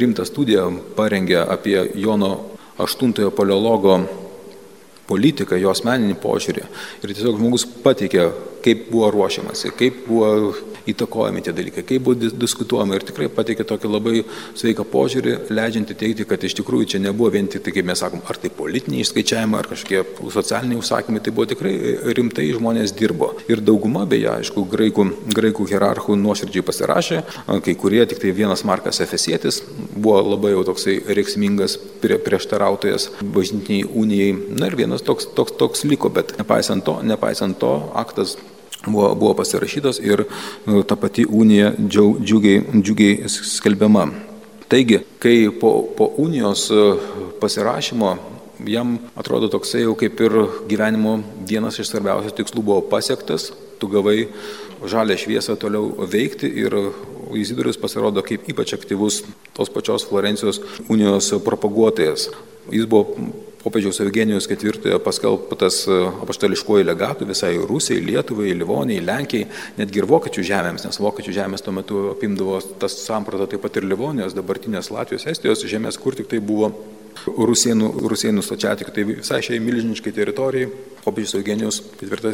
rimtą 0.00 0.24
studiją 0.28 0.70
parengė 0.96 1.42
apie 1.42 1.76
Jono 2.00 2.32
aštuntojo 2.80 3.32
paleologo 3.36 3.98
politiką, 5.10 5.58
jo 5.58 5.72
asmeninį 5.74 6.16
požiūrį. 6.22 6.66
Ir 7.02 7.12
tiesiog 7.12 7.38
žmogus 7.40 7.66
pateikė, 7.84 8.28
kaip 8.64 8.86
buvo 8.92 9.10
ruošiamasi, 9.14 9.74
kaip 9.78 10.04
buvo 10.06 10.30
įtakojami 10.88 11.42
tie 11.44 11.54
dalykai, 11.56 11.84
kaip 11.86 12.04
buvo 12.06 12.30
diskutuojama 12.30 12.96
ir 12.96 13.06
tikrai 13.08 13.28
pateikė 13.32 13.66
tokį 13.68 13.90
labai 13.90 14.24
sveiką 14.58 14.86
požiūrį, 14.90 15.36
leidžiantį 15.52 15.96
teikti, 16.02 16.26
kad 16.28 16.44
iš 16.46 16.56
tikrųjų 16.60 16.88
čia 16.94 17.02
nebuvo 17.02 17.30
vien 17.34 17.48
tik 17.50 17.64
tai, 17.66 17.74
kaip 17.76 17.88
mes 17.90 18.00
sakom, 18.02 18.22
ar 18.28 18.40
tai 18.40 18.52
politiniai 18.54 19.04
išskaičiavimai, 19.04 19.60
ar 19.60 19.70
kažkokie 19.70 20.30
socialiniai 20.34 20.80
užsakymai, 20.80 21.22
tai 21.24 21.34
buvo 21.36 21.48
tikrai 21.50 21.74
rimtai 22.16 22.48
žmonės 22.56 22.94
dirbo. 22.96 23.32
Ir 23.50 23.62
dauguma, 23.64 24.06
beje, 24.10 24.30
aišku, 24.32 24.64
graikų, 24.70 25.06
graikų 25.36 25.68
hierarchų 25.70 26.16
nuoširdžiai 26.20 26.66
pasirašė, 26.66 27.22
kai 27.66 27.76
kurie, 27.80 28.02
tik 28.10 28.22
tai 28.22 28.34
vienas 28.36 28.64
Markas 28.68 29.02
Efesietis 29.04 29.62
buvo 30.00 30.20
labai 30.24 30.54
jau 30.54 30.64
toksai 30.70 30.98
reiksmingas 31.16 31.76
prie, 32.02 32.18
prieštarautojas 32.22 33.10
bažnytiniai 33.20 33.88
unijai. 34.02 34.30
Na 34.60 34.70
ir 34.70 34.78
vienas 34.78 35.04
toks, 35.06 35.28
toks, 35.36 35.56
toks 35.60 35.84
liko, 35.88 36.12
bet 36.12 36.36
nepaisant 36.40 36.84
to, 36.86 36.98
nepaisant 37.06 37.58
to, 37.60 37.74
aktas 37.98 38.36
buvo, 38.86 39.14
buvo 39.14 39.34
pasirašytas 39.34 40.00
ir 40.02 40.24
nu, 40.66 40.82
ta 40.82 40.96
pati 40.96 41.26
unija 41.28 41.72
džiugiai, 41.78 42.62
džiugiai 42.82 43.28
skelbiama. 43.28 44.08
Taigi, 44.70 45.00
kai 45.18 45.50
po, 45.60 45.82
po 45.96 46.12
unijos 46.16 46.68
e, 46.70 46.92
pasirašymo 47.40 48.16
jam 48.66 48.98
atrodo 49.16 49.48
toksai 49.48 49.82
jau 49.82 49.94
kaip 49.98 50.20
ir 50.20 50.36
gyvenimo 50.68 51.18
vienas 51.48 51.80
iš 51.80 51.90
svarbiausių 51.90 52.34
tikslų 52.36 52.62
buvo 52.62 52.82
pasiektas, 52.92 53.50
tu 53.80 53.88
gavai 53.88 54.28
žalę 54.86 55.16
šviesą 55.18 55.56
toliau 55.60 56.06
veikti 56.08 56.48
ir 56.64 56.76
Izidorius 57.36 57.78
pasirodo 57.78 58.24
kaip 58.26 58.48
ypač 58.50 58.74
aktyvus 58.74 59.20
tos 59.54 59.70
pačios 59.70 60.06
Florencijos 60.08 60.60
unijos 60.90 61.30
propaguotojas. 61.44 62.28
Jis 62.70 62.86
buvo 62.90 63.30
popiežiaus 63.60 64.00
Eugenijos 64.00 64.48
IV 64.50 64.98
paskelbtas 65.04 65.82
e, 65.88 65.96
apaštališkuoju 66.22 66.86
legatu 66.86 67.26
visai 67.28 67.58
Rusijai, 67.58 68.00
Lietuvai, 68.04 68.54
Livonijai, 68.56 69.04
Lenkijai, 69.04 69.48
netgi 69.78 70.00
ir 70.00 70.08
vokiečių 70.08 70.44
žemėms, 70.52 70.86
nes 70.86 71.00
vokiečių 71.02 71.34
žemės 71.42 71.64
tuo 71.66 71.74
metu 71.76 72.06
apimdavo 72.14 72.60
tas 72.80 72.96
samprata 73.04 73.50
taip 73.50 73.64
pat 73.64 73.76
ir 73.76 73.88
Livonijos, 73.90 74.36
dabartinės 74.36 74.92
Latvijos, 74.94 75.28
Estijos 75.28 75.66
žemės, 75.68 76.00
kur 76.00 76.16
tik 76.16 76.30
tai 76.32 76.40
buvo 76.40 76.72
Rusienų, 77.26 77.90
Rusienų 78.08 78.42
stačiatikių. 78.44 78.92
Tai 78.96 79.04
visai 79.10 79.40
šiai 79.44 79.60
milžiniškai 79.60 80.12
teritorijai 80.16 80.70
popiežius 81.04 81.36
Eugenijus 81.36 81.80
IV 82.00 82.32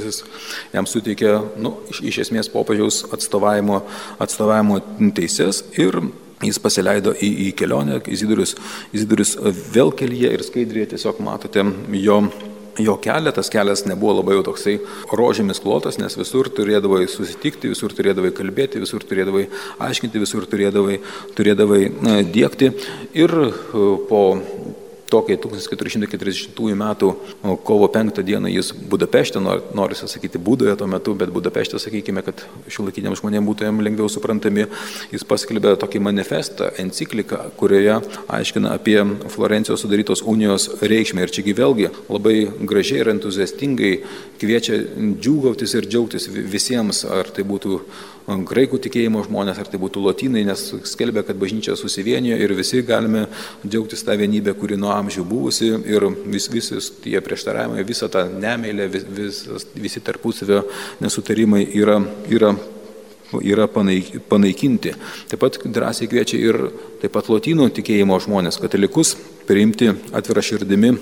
jam 0.75 0.87
suteikė 0.87 1.33
nu, 1.63 1.75
iš, 1.91 2.03
iš 2.13 2.21
esmės 2.27 2.51
popiežiaus 2.53 3.03
atstovavimo, 3.15 3.81
atstovavimo 4.23 4.79
teises 5.17 5.65
ir 5.81 5.99
Jis 6.45 6.59
pasileido 6.61 7.15
į, 7.17 7.31
į 7.47 7.53
kelionę, 7.57 8.03
Izidorius, 8.13 8.57
Izidorius 8.93 9.37
vėl 9.73 9.95
kelyje 9.97 10.35
ir 10.37 10.45
skaidrėje 10.45 10.93
tiesiog 10.93 11.23
matote 11.25 11.65
jo 11.97 12.21
jo 12.79 12.97
kelią, 13.01 13.33
tas 13.33 13.51
kelias 13.53 13.85
nebuvo 13.89 14.19
labai 14.19 14.37
jau 14.37 14.47
toksai 14.51 14.75
rožėmis 15.17 15.63
klotas, 15.65 15.97
nes 16.01 16.17
visur 16.19 16.51
turėdavai 16.53 17.07
susitikti, 17.09 17.71
visur 17.73 17.95
turėdavai 17.97 18.33
kalbėti, 18.37 18.83
visur 18.83 19.05
turėdavai 19.07 19.47
aiškinti, 19.87 20.21
visur 20.23 20.45
turėdavai, 20.51 20.99
turėdavai 21.39 21.83
dėkti. 22.35 22.73
Ir 23.17 23.37
po 24.11 24.23
to, 25.11 25.23
kai 25.27 25.37
1440 25.39 26.77
metų 26.79 27.11
kovo 27.67 27.89
5 27.93 28.23
dieną 28.27 28.51
jis 28.51 28.73
Budapešte, 28.91 29.41
noriu 29.41 29.97
sakyti 29.97 30.39
Budoje 30.39 30.75
tuo 30.77 30.89
metu, 30.91 31.15
bet 31.15 31.31
Budapešte, 31.35 31.79
sakykime, 31.83 32.25
kad 32.27 32.43
šiuolaikiniam 32.71 33.17
žmonėms 33.19 33.47
būtų 33.47 33.69
jam 33.69 33.83
lengviau 33.85 34.11
suprantami, 34.13 34.67
jis 35.15 35.27
paskelbė 35.29 35.77
tokį 35.81 36.03
manifestą, 36.07 36.73
encikliką, 36.83 37.43
kurioje 37.61 38.01
aiškina 38.39 38.75
apie 38.75 38.99
Florencijos 39.33 39.85
sudarytos 39.85 40.25
unijos 40.27 40.69
reikšmę. 40.83 41.27
Ir 41.27 41.35
čiagi 41.35 41.57
vėlgi 41.57 41.93
labai 42.11 42.37
gražiai 42.67 43.05
ir 43.05 43.13
entuziastingai 43.15 43.95
kviečia 44.41 44.83
džiūgautis 45.23 45.79
ir 45.79 45.89
džiaugtis 45.89 46.29
visiems, 46.33 47.05
ar 47.07 47.31
tai 47.35 47.47
būtų 47.47 47.81
graikų 48.27 48.81
tikėjimo 48.83 49.23
žmonės, 49.27 49.61
ar 49.63 49.71
tai 49.71 49.79
būtų 49.81 50.03
lotynai, 50.03 50.43
nes 50.47 50.63
skelbia, 50.91 51.23
kad 51.27 51.39
bažnyčia 51.39 51.77
susivienijo 51.79 52.39
ir 52.43 52.55
visi 52.59 52.83
galime 52.87 53.27
džiaugtis 53.65 54.03
tą 54.07 54.17
vienybę, 54.19 54.57
kuri 54.59 54.79
nuo 54.81 54.91
amžių 54.95 55.27
buvusi 55.27 55.73
ir 55.87 56.09
vis, 56.27 56.49
visis 56.51 56.91
tie 57.05 57.21
prieštaravimai, 57.23 57.85
visa 57.87 58.11
ta 58.11 58.27
nemeilė, 58.27 58.89
vis, 58.91 59.07
vis, 59.19 59.43
visi 59.75 60.03
tarpusavio 60.03 60.65
nesutarimai 61.05 61.67
yra, 61.75 62.01
yra 62.31 62.55
yra 63.43 63.67
panaikinti. 63.67 64.93
Taip 65.31 65.41
pat 65.43 65.59
drąsiai 65.65 66.07
kviečia 66.11 66.39
ir 66.39 66.59
taip 67.03 67.15
pat 67.17 67.27
lotynų 67.31 67.73
tikėjimo 67.75 68.19
žmonės, 68.23 68.61
katalikus, 68.63 69.17
priimti 69.49 69.91
atvira 70.15 70.45
širdimi 70.47 70.95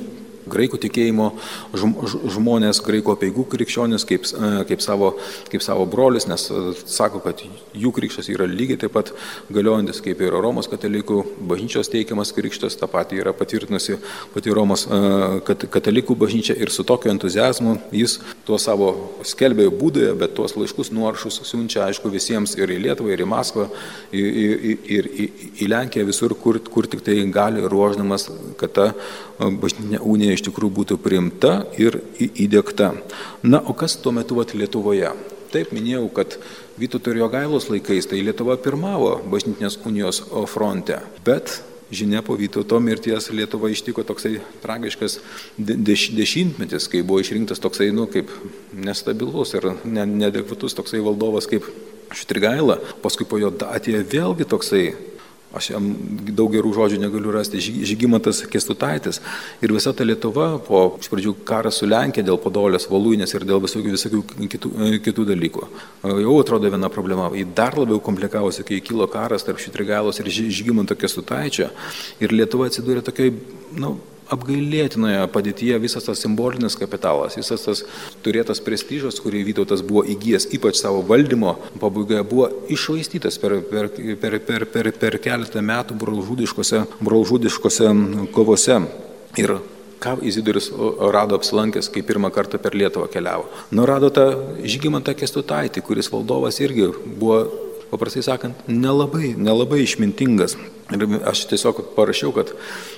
graikų 0.50 0.80
tikėjimo 0.84 1.30
žmonės, 1.74 2.80
graikų 2.84 3.14
apieigų 3.14 3.46
krikščionis 3.54 4.04
kaip, 4.08 4.26
e, 4.28 4.50
kaip, 4.68 4.82
savo, 4.84 5.14
kaip 5.52 5.64
savo 5.64 5.86
brolis, 5.90 6.28
nes 6.30 6.46
e, 6.50 6.62
sako, 6.84 7.22
kad 7.24 7.42
jų 7.74 7.92
krikštas 7.96 8.28
yra 8.32 8.48
lygiai 8.50 8.80
taip 8.80 8.94
pat 8.96 9.12
galiojantis 9.54 10.02
kaip 10.04 10.20
ir 10.24 10.36
Romos 10.44 10.68
katalikų 10.70 11.22
bažnyčios 11.48 11.90
teikiamas 11.92 12.34
krikštas, 12.36 12.76
tą 12.80 12.88
patį 12.90 13.22
yra 13.22 13.34
patvirtinusi 13.36 13.98
pati 14.34 14.54
Romos 14.54 14.86
e, 14.86 15.00
katalikų 15.72 16.16
bažnyčia 16.20 16.56
ir 16.58 16.72
su 16.74 16.86
tokiu 16.86 17.12
entuzijazmu 17.14 17.78
jis 17.94 18.18
tuo 18.46 18.58
savo 18.60 18.92
skelbėjo 19.26 19.72
būdoje, 19.74 20.12
bet 20.20 20.36
tuos 20.36 20.56
laiškus 20.58 20.92
nuoršus 20.94 21.40
siunčia, 21.48 21.86
aišku, 21.88 22.12
visiems 22.12 22.56
ir 22.58 22.72
į 22.74 22.80
Lietuvą, 22.88 23.14
ir 23.14 23.24
į 23.24 23.28
Maskvą, 23.30 23.68
ir, 24.12 24.28
ir, 24.44 24.78
ir, 24.96 25.10
ir 25.24 25.30
į 25.64 25.70
Lenkiją, 25.70 26.06
visur, 26.08 26.34
kur, 26.38 26.60
kur 26.70 26.88
tik 26.90 27.04
tai 27.06 27.16
gali, 27.32 27.62
ruoždamas, 27.70 28.28
kad 28.60 28.74
ta 28.76 28.86
bažnytinė 29.38 30.00
unija 30.04 30.33
iš 30.34 30.44
tikrųjų 30.48 30.74
būtų 30.78 30.98
priimta 31.02 31.64
ir 31.80 32.00
įdėkta. 32.18 32.92
Na, 33.46 33.60
o 33.60 33.76
kas 33.76 33.96
tuo 34.00 34.12
metu 34.14 34.38
vat 34.38 34.54
Lietuvoje? 34.56 35.12
Taip 35.54 35.70
minėjau, 35.74 36.08
kad 36.14 36.38
Vytauto 36.74 37.12
ir 37.12 37.20
Jogailos 37.22 37.68
laikais 37.70 38.08
tai 38.10 38.24
Lietuva 38.26 38.56
pirmavo 38.58 39.20
bažnytinės 39.30 39.78
unijos 39.86 40.24
fronte, 40.50 40.98
bet 41.26 41.60
žinia 41.94 42.24
po 42.26 42.34
Vytauto 42.34 42.80
mirties 42.82 43.30
Lietuva 43.30 43.70
ištiko 43.70 44.02
toksai 44.02 44.40
tragiškas 44.64 45.20
deš, 45.58 46.08
dešimtmetis, 46.18 46.88
kai 46.90 47.04
buvo 47.06 47.22
išrinktas 47.22 47.62
toksai, 47.62 47.92
nu, 47.94 48.08
kaip 48.10 48.32
nestabilus 48.74 49.54
ir 49.54 49.70
neadekvatus 49.86 50.74
toksai 50.74 51.02
valdovas 51.04 51.46
kaip 51.50 51.68
Štrigaila, 52.14 52.76
paskui 53.02 53.26
po 53.26 53.40
jo 53.40 53.48
atėjo 53.50 54.04
vėlgi 54.10 54.46
toksai 54.46 54.84
Aš 55.54 55.70
jam 55.70 55.88
daug 56.34 56.52
gerų 56.54 56.72
žodžių 56.74 56.98
negaliu 57.02 57.32
rasti. 57.34 57.60
Žygimantas 57.62 58.42
Kestutaitis 58.50 59.20
ir 59.62 59.74
visa 59.74 59.92
ta 59.94 60.06
Lietuva 60.06 60.48
po 60.66 60.84
iš 61.00 61.10
pradžių 61.12 61.34
karas 61.46 61.78
su 61.80 61.88
Lenkija 61.88 62.26
dėl 62.26 62.40
Podolės, 62.42 62.88
Valūnės 62.90 63.36
ir 63.36 63.46
dėl 63.48 63.62
visokių, 63.64 63.94
visokių 63.94 64.22
kitų, 64.54 64.72
kitų 65.04 65.28
dalykų. 65.30 65.68
Jau 66.24 66.38
atrodo 66.40 66.72
viena 66.72 66.90
problema. 66.92 67.30
Ji 67.34 67.46
dar 67.56 67.78
labiau 67.78 68.00
komplikavosi, 68.02 68.66
kai 68.66 68.80
kilo 68.84 69.06
karas 69.10 69.46
tarp 69.46 69.62
Šitrigalos 69.62 70.18
ir 70.20 70.32
Žygimanto 70.34 70.98
Kestutaičio. 70.98 71.70
Ir 72.24 72.34
Lietuva 72.34 72.70
atsidūrė 72.70 73.04
tokiai, 73.06 73.34
na, 73.74 73.86
nu, 73.86 73.96
apgailėtinoje 74.32 75.26
padėtyje 75.34 75.78
visas 75.82 76.06
tas 76.06 76.22
simbolinis 76.24 76.78
kapitalas, 76.80 77.36
visas 77.38 77.66
tas 77.66 77.82
turėtas 78.24 78.62
prestižas, 78.64 79.20
kurį 79.22 79.44
Vytautas 79.50 79.84
buvo 79.84 80.04
įgyjęs, 80.14 80.48
ypač 80.56 80.80
savo 80.80 81.02
valdymo 81.06 81.56
pabaigoje, 81.82 82.22
buvo 82.30 82.48
išvaistytas 82.72 83.38
per, 83.42 83.58
per, 83.68 83.90
per, 84.20 84.38
per, 84.48 84.66
per, 84.72 84.90
per 85.02 85.18
keletą 85.22 85.62
metų 85.64 85.98
brolžudiškose, 86.00 86.84
kovose. 88.34 88.80
Ir 89.40 89.56
ką 90.04 90.18
Izidorius 90.26 90.70
rado 91.14 91.36
apsilankęs, 91.38 91.88
kai 91.92 92.04
pirmą 92.06 92.30
kartą 92.34 92.60
per 92.60 92.76
Lietuvą 92.76 93.08
keliavo. 93.12 93.48
Nu, 93.72 93.86
rado 93.88 94.10
tą 94.14 94.26
žygimantą 94.62 95.14
kestutaitį, 95.16 95.82
kuris 95.86 96.10
valdovas 96.12 96.60
irgi 96.60 96.90
buvo, 97.06 97.40
paprastai 97.94 98.24
sakant, 98.26 98.64
nelabai, 98.68 99.34
nelabai 99.38 99.84
išmintingas. 99.84 100.58
Ir 100.92 101.04
aš 101.24 101.46
tiesiog 101.48 101.78
parašiau, 101.96 102.34
kad 102.36 102.50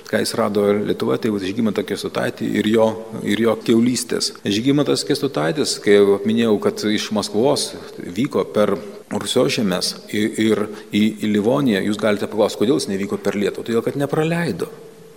ką 0.09 0.19
jis 0.19 0.33
rado 0.35 0.65
Lietuvoje, 0.75 1.21
tai 1.23 1.31
Žygimantą 1.43 1.85
Kestutaitį 1.87 2.49
ir 2.59 2.67
jo, 2.67 2.87
ir 3.23 3.39
jo 3.45 3.53
keulystės. 3.63 4.33
Žygimantas 4.43 5.05
Kestutaitis, 5.07 5.77
kai 5.83 6.01
minėjau, 6.27 6.57
kad 6.65 6.83
iš 6.91 7.07
Maskvos 7.15 7.69
vyko 8.01 8.43
per 8.51 8.75
Rusijos 9.13 9.55
žemės 9.55 9.93
ir, 10.11 10.33
ir 10.43 10.63
į, 10.91 11.03
į 11.23 11.31
Livoniją, 11.37 11.85
jūs 11.87 12.01
galite 12.01 12.27
paklausti, 12.27 12.59
kodėl 12.65 12.81
jis 12.81 12.91
nevyko 12.91 13.21
per 13.23 13.39
Lietuvą. 13.39 13.69
Todėl, 13.69 13.85
kad 13.85 13.99
nepraleido. 13.99 14.67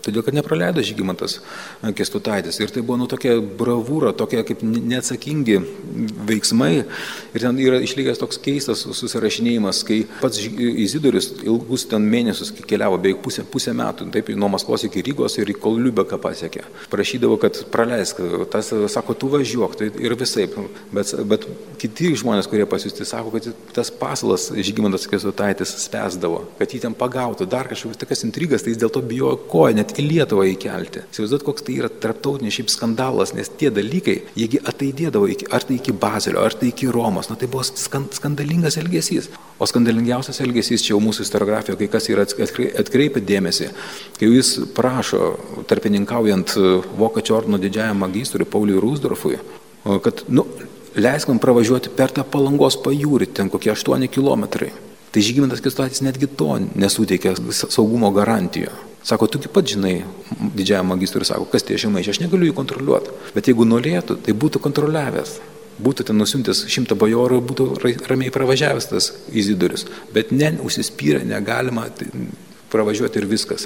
Todėl, 0.00 0.24
kad 0.24 0.36
nepraleido 0.36 0.82
Žygimantas 0.84 1.38
Kestutaitis. 1.96 2.56
Ir 2.62 2.72
tai 2.72 2.82
buvo 2.84 2.96
nu 3.02 3.08
tokia 3.10 3.36
bravūra, 3.40 4.14
tokie 4.16 4.40
kaip 4.48 4.62
neatsakingi 4.64 5.58
veiksmai. 6.28 6.72
Ir 7.34 7.44
ten 7.44 7.60
yra 7.60 7.80
išlikęs 7.84 8.20
toks 8.22 8.40
keistas 8.40 8.86
susirašinėjimas, 8.86 9.82
kai 9.86 10.02
pats 10.22 10.40
Izidorius 10.40 11.30
ilgus 11.44 11.84
ten 11.90 12.06
mėnesius 12.08 12.52
keliavo, 12.60 13.00
beveik 13.00 13.20
pusę, 13.24 13.44
pusę 13.44 13.74
metų, 13.76 14.08
taip 14.14 14.32
nuo 14.40 14.48
Maskvos 14.52 14.86
iki 14.88 15.04
Rygos 15.04 15.36
ir 15.40 15.52
kol 15.60 15.76
Liubeką 15.84 16.20
pasiekė. 16.22 16.64
Prašydavo, 16.92 17.36
kad 17.42 17.60
praleisk, 17.72 18.22
tas 18.52 18.72
sako, 18.92 19.16
tu 19.20 19.28
važiuok 19.32 19.76
tai 19.80 19.90
ir 20.00 20.16
visai. 20.20 20.48
Bet, 20.94 21.12
bet 21.28 21.46
kiti 21.80 22.14
žmonės, 22.16 22.48
kurie 22.50 22.64
pasiūsti, 22.68 23.04
sako, 23.08 23.34
kad 23.36 23.50
tas 23.76 23.92
pasalas 23.92 24.48
Žygimantas 24.56 25.04
Kestutaitis 25.10 25.76
spėsdavo, 25.84 26.46
kad 26.58 26.72
jį 26.72 26.82
ten 26.86 26.96
pagautų, 26.96 27.48
dar 27.50 27.68
kažkokias 27.70 28.00
tokias 28.00 28.24
intrigas, 28.26 28.64
tai 28.64 28.74
jis 28.74 28.80
dėl 28.80 28.92
to 28.94 29.04
bijojo 29.04 29.36
koją 29.50 29.76
net 29.80 29.94
į 30.00 30.06
Lietuvą 30.06 30.46
įkelti. 30.50 31.04
Įsivaizduot, 31.12 31.44
koks 31.46 31.64
tai 31.66 31.76
yra 31.78 31.90
tarptautinis 32.02 32.56
šiaip 32.56 32.72
skandalas, 32.72 33.34
nes 33.36 33.50
tie 33.60 33.70
dalykai, 33.74 34.16
jiegi 34.38 34.60
ataidėdavo, 34.72 35.28
iki, 35.34 35.48
ar 35.52 35.66
tai 35.66 35.76
iki 35.78 35.94
Bazilio, 35.94 36.42
ar 36.42 36.56
tai 36.56 36.70
iki 36.72 36.88
Romos, 36.92 37.30
na 37.30 37.36
tai 37.40 37.48
buvo 37.52 37.64
skandalingas 37.68 38.78
elgesys. 38.80 39.30
O 39.60 39.68
skandalingiausias 39.68 40.40
elgesys 40.44 40.84
čia 40.86 40.94
jau 40.94 41.02
mūsų 41.04 41.26
istoriografijoje, 41.26 41.78
kai 41.82 41.90
kas 41.92 42.08
yra 42.12 42.24
atkreipia 42.24 43.22
dėmesį, 43.30 43.70
kai 44.18 44.32
jis 44.32 44.56
prašo, 44.76 45.34
tarpininkaujant 45.70 46.56
Vokiečių 47.00 47.36
ordino 47.36 47.60
didžiajam 47.60 48.00
magistrui 48.00 48.48
Pauliui 48.48 48.80
Rusdorfui, 48.82 49.38
kad, 50.04 50.24
nu, 50.32 50.46
leisk 50.96 51.28
man 51.30 51.40
pravažiuoti 51.42 51.92
per 51.96 52.14
tą 52.14 52.24
palangos 52.26 52.78
pajūrį, 52.84 53.30
ten 53.36 53.50
kokie 53.52 53.74
8 53.74 54.08
km. 54.08 54.70
Tai 55.10 55.22
Žygimantas 55.26 55.62
Kestaitis 55.64 56.04
netgi 56.06 56.28
to 56.38 56.52
nesuteikė 56.78 57.34
saugumo 57.50 58.12
garantijų. 58.14 58.70
Sako, 59.02 59.26
tu 59.32 59.40
pat 59.48 59.64
žinai, 59.64 60.02
didžiajam 60.56 60.90
magistrui 60.92 61.24
sako, 61.24 61.46
kas 61.48 61.64
tie 61.64 61.78
žemaičiai, 61.80 62.12
aš 62.12 62.20
negaliu 62.20 62.50
jų 62.50 62.56
kontroliuoti. 62.58 63.14
Bet 63.32 63.48
jeigu 63.48 63.64
norėtų, 63.64 64.18
tai 64.26 64.34
būtų 64.36 64.60
kontroliavęs. 64.60 65.38
Būtų 65.80 66.04
ten 66.10 66.18
nusiuntęs 66.20 66.66
šimtą 66.68 66.96
bajorų 67.00 67.38
būtų 67.48 67.66
ramiai 68.10 68.32
pravažiavęs 68.34 68.90
tas 68.90 69.08
Izidorius. 69.32 69.86
Bet 70.12 70.34
ne, 70.36 70.52
užsispyrę, 70.60 71.22
negalima 71.24 71.86
pravažiuoti 72.70 73.22
ir 73.22 73.28
viskas. 73.30 73.64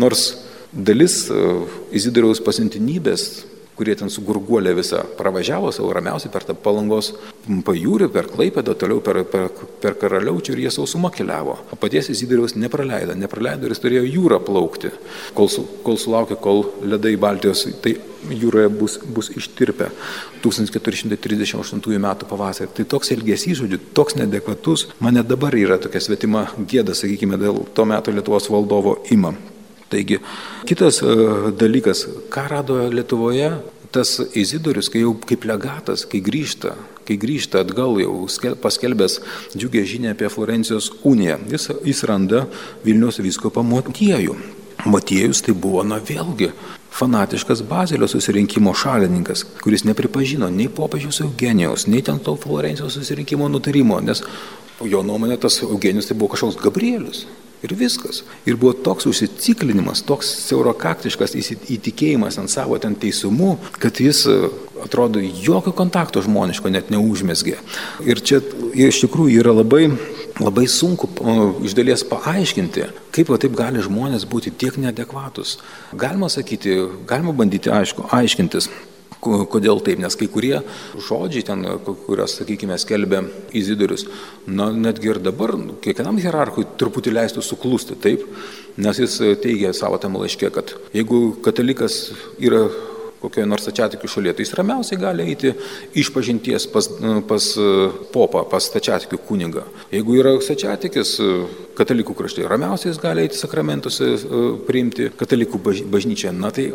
Nors 0.00 0.30
dalis 0.72 1.26
uh, 1.28 1.68
Izidoriaus 1.92 2.40
pasiuntinybės 2.40 3.44
kurie 3.76 3.94
ten 3.98 4.10
su 4.12 4.22
gurguolė 4.26 4.74
visą 4.76 5.02
pravažiavo 5.18 5.72
savo 5.72 5.92
ramiausiai 5.96 6.32
per 6.32 6.44
tą 6.48 6.56
palangos 6.58 7.12
pajūrį, 7.66 8.08
per 8.12 8.28
Klaipėdą, 8.32 8.74
toliau 8.78 9.00
per, 9.04 9.22
per, 9.28 9.48
per 9.82 9.96
Karaliaučių 10.00 10.54
ir 10.54 10.64
jie 10.66 10.72
sausumą 10.74 11.10
keliavo. 11.14 11.56
O 11.72 11.78
paties 11.80 12.10
Izidoriaus 12.12 12.54
nepraleido, 12.58 13.16
nepraleido 13.18 13.66
ir 13.66 13.74
jis 13.74 13.82
turėjo 13.82 14.04
jūrą 14.06 14.40
plaukti, 14.46 14.92
kol, 15.36 15.50
kol 15.86 16.00
sulaukė, 16.00 16.38
kol 16.42 16.66
ledai 16.86 17.16
Baltijos, 17.20 17.64
tai 17.82 17.96
jūroje 18.30 18.68
bus, 18.70 18.98
bus 19.02 19.30
ištirpę 19.34 19.88
1438 20.44 21.96
m. 21.98 22.10
pavasarį. 22.28 22.70
Tai 22.76 22.86
toks 22.94 23.14
elgesys, 23.16 23.58
žodžiu, 23.62 23.80
toks 23.96 24.18
nedekvatus, 24.20 24.90
mane 25.02 25.24
dabar 25.26 25.56
yra 25.58 25.80
tokia 25.82 26.02
svetima 26.04 26.46
gėda, 26.58 26.94
sakykime, 26.98 27.40
dėl 27.40 27.64
to 27.74 27.88
meto 27.88 28.14
Lietuvos 28.14 28.50
valdovo 28.52 29.00
ima. 29.10 29.34
Taigi, 29.92 30.18
kitas 30.68 31.02
e, 31.04 31.14
dalykas, 31.60 32.06
ką 32.32 32.46
rado 32.48 32.78
Lietuvoje, 32.88 33.50
tas 33.92 34.16
Izidorius, 34.32 34.88
kai 34.88 35.04
jau 35.04 35.12
kaip 35.28 35.44
legatas, 35.48 36.06
kai 36.08 36.22
grįžta, 36.24 36.72
kai 37.06 37.18
grįžta 37.20 37.60
atgal 37.60 37.98
jau 38.00 38.14
paskelbęs 38.62 39.18
džiugę 39.52 39.84
žinę 39.88 40.14
apie 40.14 40.30
Florencijos 40.32 40.88
uniją, 41.08 41.38
jis, 41.52 41.68
jis 41.84 42.02
randa 42.08 42.46
Vilnius 42.86 43.20
viskopą 43.20 43.64
Motiejų. 43.66 44.38
Motiejus 44.88 45.44
tai 45.46 45.52
buvo, 45.54 45.84
na 45.86 46.00
vėlgi, 46.02 46.48
fanatiškas 46.92 47.62
Bazilio 47.68 48.08
susirinkimo 48.10 48.72
šalininkas, 48.74 49.44
kuris 49.62 49.84
nepripažino 49.86 50.48
nei 50.50 50.72
popiežiaus 50.72 51.20
Eugenijaus, 51.22 51.86
nei 51.86 52.02
ten 52.02 52.18
to 52.18 52.34
Florencijos 52.40 52.96
susirinkimo 52.98 53.46
nutarimo, 53.52 54.00
nes 54.02 54.24
jo 54.82 55.04
nuomonė 55.06 55.38
tas 55.38 55.60
Eugenijus 55.62 56.10
tai 56.10 56.18
buvo 56.18 56.32
kažkoks 56.34 56.58
Gabrielius. 56.64 57.26
Ir 57.62 57.76
viskas. 57.78 58.24
Ir 58.46 58.56
buvo 58.58 58.72
toks 58.74 59.06
užsiciklinimas, 59.06 60.02
toks 60.06 60.30
siaurokaktiškas 60.48 61.36
įtikėjimas 61.70 62.40
ant 62.42 62.50
savo 62.50 62.78
ten 62.82 62.96
teisumu, 62.98 63.54
kad 63.78 64.00
jis 64.02 64.24
e, 64.26 64.34
atrodo 64.82 65.22
jokio 65.22 65.70
kontakto 65.78 66.24
žmoniško 66.26 66.72
net 66.74 66.90
neužmesgė. 66.90 67.60
Ir 68.02 68.22
čia 68.26 68.40
iš 68.74 69.04
tikrųjų 69.04 69.44
yra 69.44 69.54
labai, 69.54 69.84
labai 70.42 70.66
sunku 70.66 71.10
iš 71.62 71.76
dalies 71.78 72.02
paaiškinti, 72.10 72.88
kaip 73.14 73.30
va 73.30 73.38
taip 73.38 73.54
gali 73.58 73.84
žmonės 73.84 74.26
būti 74.26 74.50
tiek 74.50 74.80
neadekvatus. 74.82 75.60
Galima 75.94 76.32
sakyti, 76.32 76.80
galima 77.06 77.36
bandyti 77.36 77.70
aišku, 77.70 78.10
aiškintis. 78.10 78.72
Kodėl 79.22 79.78
taip? 79.86 80.00
Nes 80.02 80.16
kai 80.18 80.26
kurie 80.26 80.56
žodžiai 80.98 81.46
ten, 81.46 81.62
kurios, 82.06 82.34
sakykime, 82.40 82.74
skelbia 82.82 83.20
Izidorius, 83.54 84.08
na, 84.50 84.72
netgi 84.74 85.12
ir 85.12 85.20
dabar 85.22 85.54
kiekvienam 85.84 86.18
hierarchui 86.18 86.66
truputį 86.80 87.14
leistų 87.14 87.44
suklusti, 87.46 87.94
taip? 88.02 88.24
Nes 88.82 88.98
jis 88.98 89.20
teigia 89.44 89.70
savo 89.76 90.00
tam 90.02 90.18
laiškė, 90.18 90.50
kad 90.50 90.74
jeigu 90.96 91.36
katalikas 91.44 92.08
yra 92.42 92.66
kokioje 93.22 93.46
nors 93.46 93.62
stačiatikių 93.62 94.10
šalyje, 94.10 94.34
tai 94.34 94.44
jis 94.46 94.54
ramiausiai 94.58 94.98
gali 94.98 95.26
eiti 95.30 95.52
iš 96.02 96.10
pažinties 96.14 96.66
pas, 96.72 96.88
pas 97.28 97.48
popą, 98.14 98.42
pas 98.50 98.66
stačiatikių 98.66 99.20
kunigą. 99.28 99.62
Jeigu 99.94 100.18
yra 100.18 100.34
stačiatikis 100.42 101.14
katalikų 101.78 102.16
krašte, 102.18 102.42
ramiausiai 102.50 102.90
jis 102.90 103.02
gali 103.02 103.28
eiti 103.28 103.38
sakramentus 103.38 104.00
priimti 104.66 105.12
katalikų 105.14 105.62
bažnyčią. 105.92 106.34
Na 106.34 106.50
tai, 106.54 106.72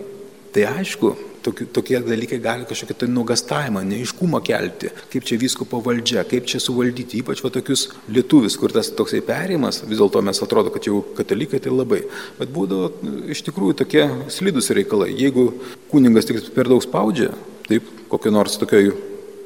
tai 0.56 0.70
aišku, 0.72 1.12
tokie, 1.48 1.68
tokie 1.74 2.00
dalykai 2.04 2.40
gali 2.44 2.68
kažkokį 2.70 2.98
tai 3.02 3.10
nugastavimą, 3.12 3.84
neiškumą 3.88 4.42
kelti, 4.46 4.92
kaip 5.12 5.28
čia 5.28 5.40
viskupo 5.42 5.82
valdžia, 5.86 6.26
kaip 6.30 6.48
čia 6.50 6.62
suvaldyti, 6.64 7.22
ypač 7.24 7.44
va 7.46 7.52
tokius 7.54 7.88
lietuvius, 8.12 8.58
kur 8.60 8.76
tas 8.76 8.92
toksai 8.94 9.24
perėjimas, 9.26 9.84
vis 9.88 10.02
dėlto 10.02 10.24
mes 10.26 10.44
atrodo, 10.44 10.74
kad 10.76 10.88
jau 10.90 11.02
katalikai 11.18 11.62
tai 11.64 11.74
labai, 11.74 12.04
bet 12.40 12.54
būdavo 12.54 12.92
iš 13.34 13.44
tikrųjų 13.48 13.80
tokie 13.84 14.08
slidus 14.34 14.72
reikalai. 14.76 15.14
Jeigu 15.18 15.50
kuningas 15.92 16.28
tik 16.30 16.44
per 16.56 16.70
daug 16.72 16.84
spaudžia, 16.84 17.32
taip, 17.68 17.88
kokio 18.12 18.34
nors 18.34 18.60
tokio 18.60 18.92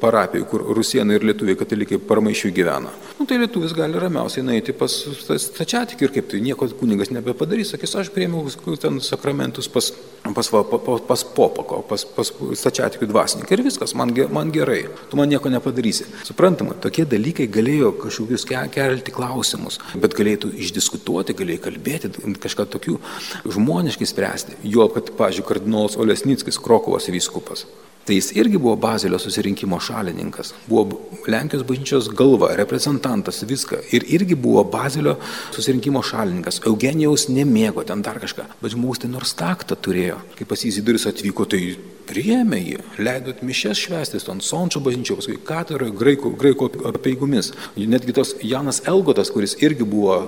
parapijų, 0.01 0.47
kur 0.49 0.63
rusienai 0.77 1.17
ir 1.19 1.25
lietuviai 1.29 1.57
katalikai 1.59 1.99
paramaišiui 2.09 2.53
gyvena. 2.55 2.91
Nu, 3.19 3.27
tai 3.29 3.37
lietuvis 3.41 3.75
gali 3.77 3.99
ramiausiai 4.01 4.43
nueiti 4.45 4.73
pas 4.77 4.93
stačiatikį 5.45 6.07
ir 6.07 6.13
kaip 6.15 6.29
tai 6.31 6.41
nieko 6.43 6.67
kunigas 6.79 7.11
nebepadarys, 7.13 7.75
sakys, 7.75 7.93
aš 8.01 8.11
priemiau 8.15 8.49
ten 8.81 8.99
sakramentus 9.03 9.69
pas, 9.71 9.91
pas, 10.23 10.49
pas, 10.49 10.65
pas, 10.71 11.03
pas 11.09 11.25
popako, 11.37 11.81
pas, 11.87 12.05
pas 12.17 12.33
stačiatikų 12.63 13.09
dvasininką 13.11 13.57
ir 13.57 13.65
viskas, 13.67 13.93
man, 13.97 14.13
man 14.33 14.53
gerai, 14.55 14.83
tu 15.11 15.19
man 15.19 15.29
nieko 15.31 15.51
nepadarysi. 15.53 16.09
Suprantama, 16.27 16.77
tokie 16.81 17.05
dalykai 17.09 17.49
galėjo 17.51 17.93
kažkokius 18.01 18.47
kelti 18.49 19.13
klausimus, 19.13 19.79
bet 19.93 20.17
galėtų 20.17 20.53
išdiskutuoti, 20.65 21.37
galėjo 21.37 21.65
kalbėti, 21.67 22.13
kažką 22.41 22.67
tokių 22.77 22.97
žmoniškai 23.45 24.09
spręsti. 24.09 24.59
Jo, 24.63 24.89
kad, 24.93 25.13
pažiūrėjau, 25.17 25.49
kardinolas 25.53 25.97
Olesnickis, 26.01 26.59
Krokovos 26.61 27.09
vyskupas. 27.11 27.65
Tai 28.05 28.15
jis 28.17 28.31
irgi 28.33 28.57
buvo 28.57 28.75
Bazilio 28.81 29.19
susirinkimo 29.21 29.77
šalininkas, 29.79 30.55
buvo 30.65 31.01
Lenkijos 31.29 31.61
bažnyčios 31.69 32.07
galva, 32.17 32.49
reprezentantas, 32.57 33.43
viską. 33.45 33.77
Ir 33.93 34.07
irgi 34.17 34.35
buvo 34.35 34.63
Bazilio 34.63 35.19
susirinkimo 35.53 36.01
šalininkas. 36.01 36.63
Eugenijaus 36.65 37.27
nemėgo 37.29 37.85
ten 37.85 38.01
dar 38.01 38.17
kažką, 38.23 38.47
bet 38.61 38.73
žmogus 38.73 39.03
tai 39.03 39.11
nors 39.13 39.35
taktą 39.37 39.77
turėjo. 39.77 40.17
Kai 40.37 40.49
pas 40.49 40.65
Iziduris 40.65 41.05
atvyko, 41.11 41.45
tai 41.45 41.61
priėmė 42.09 42.59
jį, 42.61 42.77
leidot 43.01 43.41
mišes 43.45 43.79
švestis 43.79 44.27
ant 44.31 44.45
Sončio 44.45 44.81
bažnyčio, 44.83 45.17
paskui 45.19 45.37
katedroje 45.47 45.95
graikų, 45.97 46.33
graikų 46.41 46.69
apeigomis. 46.91 47.51
Netgi 47.77 48.15
tas 48.17 48.33
Janas 48.45 48.81
Elgotas, 48.89 49.31
kuris 49.33 49.57
irgi 49.63 49.87
buvo 49.87 50.19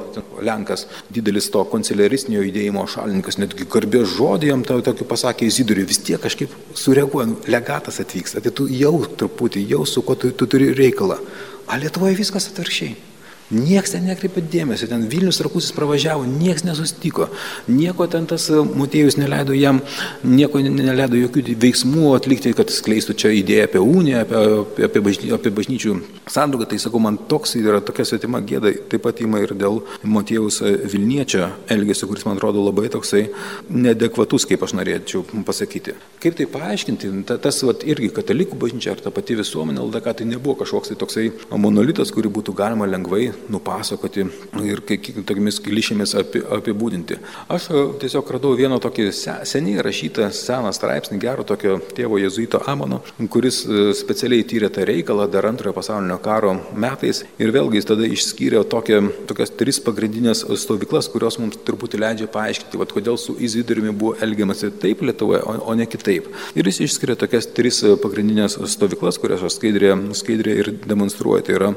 Lenkas, 0.43 0.87
didelis 1.13 1.49
to 1.53 1.63
konciliaristinio 1.71 2.43
judėjimo 2.43 2.85
šalininkas, 2.89 3.39
netgi 3.41 3.69
garbės 3.69 4.17
žodį 4.17 4.51
jam 4.51 4.65
tokį 4.67 5.07
pasakė 5.09 5.49
Izidoriui, 5.49 5.87
vis 5.89 6.01
tiek 6.03 6.21
kažkaip 6.23 6.53
sureaguoja, 6.77 7.31
legatas 7.51 8.01
atvyksta, 8.03 8.43
tai 8.43 8.53
tu 8.55 8.67
jau 8.71 8.95
truputį, 9.05 9.65
jau 9.75 9.85
su 9.89 10.05
kuo 10.05 10.17
tu, 10.19 10.33
tu 10.35 10.49
turi 10.49 10.73
reikalą. 10.77 11.19
O 11.63 11.79
Lietuvoje 11.79 12.19
viskas 12.19 12.49
atvirkščiai. 12.51 13.12
Niekas 13.51 13.91
ten 13.91 14.05
nekreipė 14.07 14.41
dėmesio, 14.47 14.87
ten 14.87 15.03
Vilnius 15.11 15.41
Rakusis 15.43 15.73
pravažiavo, 15.75 16.23
niekas 16.25 16.63
nesustiko, 16.63 17.27
nieko 17.67 18.07
ten 18.07 18.23
tas 18.29 18.45
e, 18.49 18.61
Motiejus 18.63 19.17
neleido 19.19 19.53
jam, 19.57 19.81
nieko 20.23 20.61
neleido 20.63 21.19
jokių 21.19 21.57
veiksmų 21.59 22.13
atlikti, 22.15 22.53
kad 22.55 22.71
skleistų 22.71 23.15
čia 23.19 23.33
idėją 23.35 23.67
apie 23.67 23.81
uniją, 23.83 24.23
apie, 24.23 24.87
apie, 24.87 25.01
bažny, 25.03 25.31
apie 25.35 25.51
bažnyčių 25.53 25.97
sandraugą. 26.31 26.69
Tai 26.71 26.79
sakau, 26.81 27.01
man 27.03 27.19
toks 27.29 27.57
yra 27.59 27.81
tokia 27.83 28.07
svetima 28.07 28.39
gėda, 28.39 28.71
taip 28.89 29.03
pat 29.03 29.19
ima 29.25 29.43
ir 29.43 29.53
dėl 29.59 29.81
Motiejaus 30.07 30.61
e, 30.63 30.73
Vilniečio 30.93 31.51
elgesio, 31.75 32.07
kuris 32.07 32.23
man 32.29 32.39
atrodo 32.39 32.63
labai 32.63 32.87
toksai 32.95 33.25
nedekvatus, 33.69 34.47
kaip 34.49 34.63
aš 34.63 34.77
norėčiau 34.79 35.27
pasakyti. 35.43 35.97
Kaip 36.23 36.39
tai 36.39 36.47
paaiškinti, 36.47 37.11
ta, 37.27 37.37
tas 37.43 37.59
vat, 37.67 37.83
irgi 37.83 38.13
katalikų 38.15 38.57
bažnyčia 38.63 38.95
ar 38.95 39.03
ta 39.03 39.11
pati 39.13 39.35
visuomenė, 39.37 39.83
LDK 39.83 40.17
tai 40.21 40.31
nebuvo 40.31 40.61
kažkoks 40.63 40.93
tai 40.93 40.99
toksai 41.03 41.29
monolitas, 41.51 42.15
kurį 42.15 42.31
būtų 42.39 42.55
galima 42.55 42.87
lengvai 42.87 43.32
nupasakoti 43.51 44.25
ir 44.63 44.81
tokiamis 44.85 45.59
klišėmis 45.63 46.15
apibūdinti. 46.17 47.19
Aš 47.53 47.69
e, 47.71 47.83
tiesiog 48.03 48.31
radau 48.35 48.53
vieną 48.57 48.79
tokį 48.83 49.09
seniai 49.13 49.83
rašytą 49.85 50.29
seną 50.35 50.71
straipsnį, 50.75 51.19
gero 51.21 51.45
tokio 51.47 51.79
tėvo 51.95 52.19
jezuito 52.21 52.61
Amono, 52.69 53.01
kuris 53.33 53.63
e, 53.65 53.91
specialiai 53.97 54.45
tyrė 54.47 54.71
tą 54.73 54.85
reikalą 54.87 55.27
dar 55.31 55.47
antrojo 55.49 55.75
pasaulinio 55.77 56.19
karo 56.23 56.55
metais 56.75 57.23
ir 57.41 57.53
vėlgi 57.55 57.79
jis 57.79 57.89
tada 57.89 58.09
išskyrė 58.09 58.63
tokią, 58.69 59.01
tokias 59.29 59.53
tris 59.59 59.79
pagrindinės 59.83 60.45
stovyklas, 60.63 61.09
kurios 61.13 61.39
mums 61.41 61.59
turbūt 61.65 61.97
leidžia 61.99 62.29
paaiškinti, 62.31 62.79
vat, 62.81 62.93
kodėl 62.95 63.19
su 63.21 63.35
Izidoriumi 63.43 63.93
buvo 63.95 64.15
elgiamasi 64.23 64.71
taip 64.81 65.03
Lietuvoje, 65.03 65.41
o, 65.43 65.57
o 65.71 65.77
ne 65.77 65.87
kitaip. 65.89 66.29
Ir 66.57 66.67
jis 66.69 66.83
išskiria 66.87 67.17
tokias 67.19 67.49
tris 67.55 67.81
pagrindinės 68.03 68.57
stovyklas, 68.73 69.19
kurias 69.21 69.43
aš 69.43 69.57
skaidrė, 69.57 69.93
skaidrė 70.17 70.57
ir 70.61 70.71
demonstruoju. 70.83 71.45
Tai 71.47 71.55
yra 71.57 71.71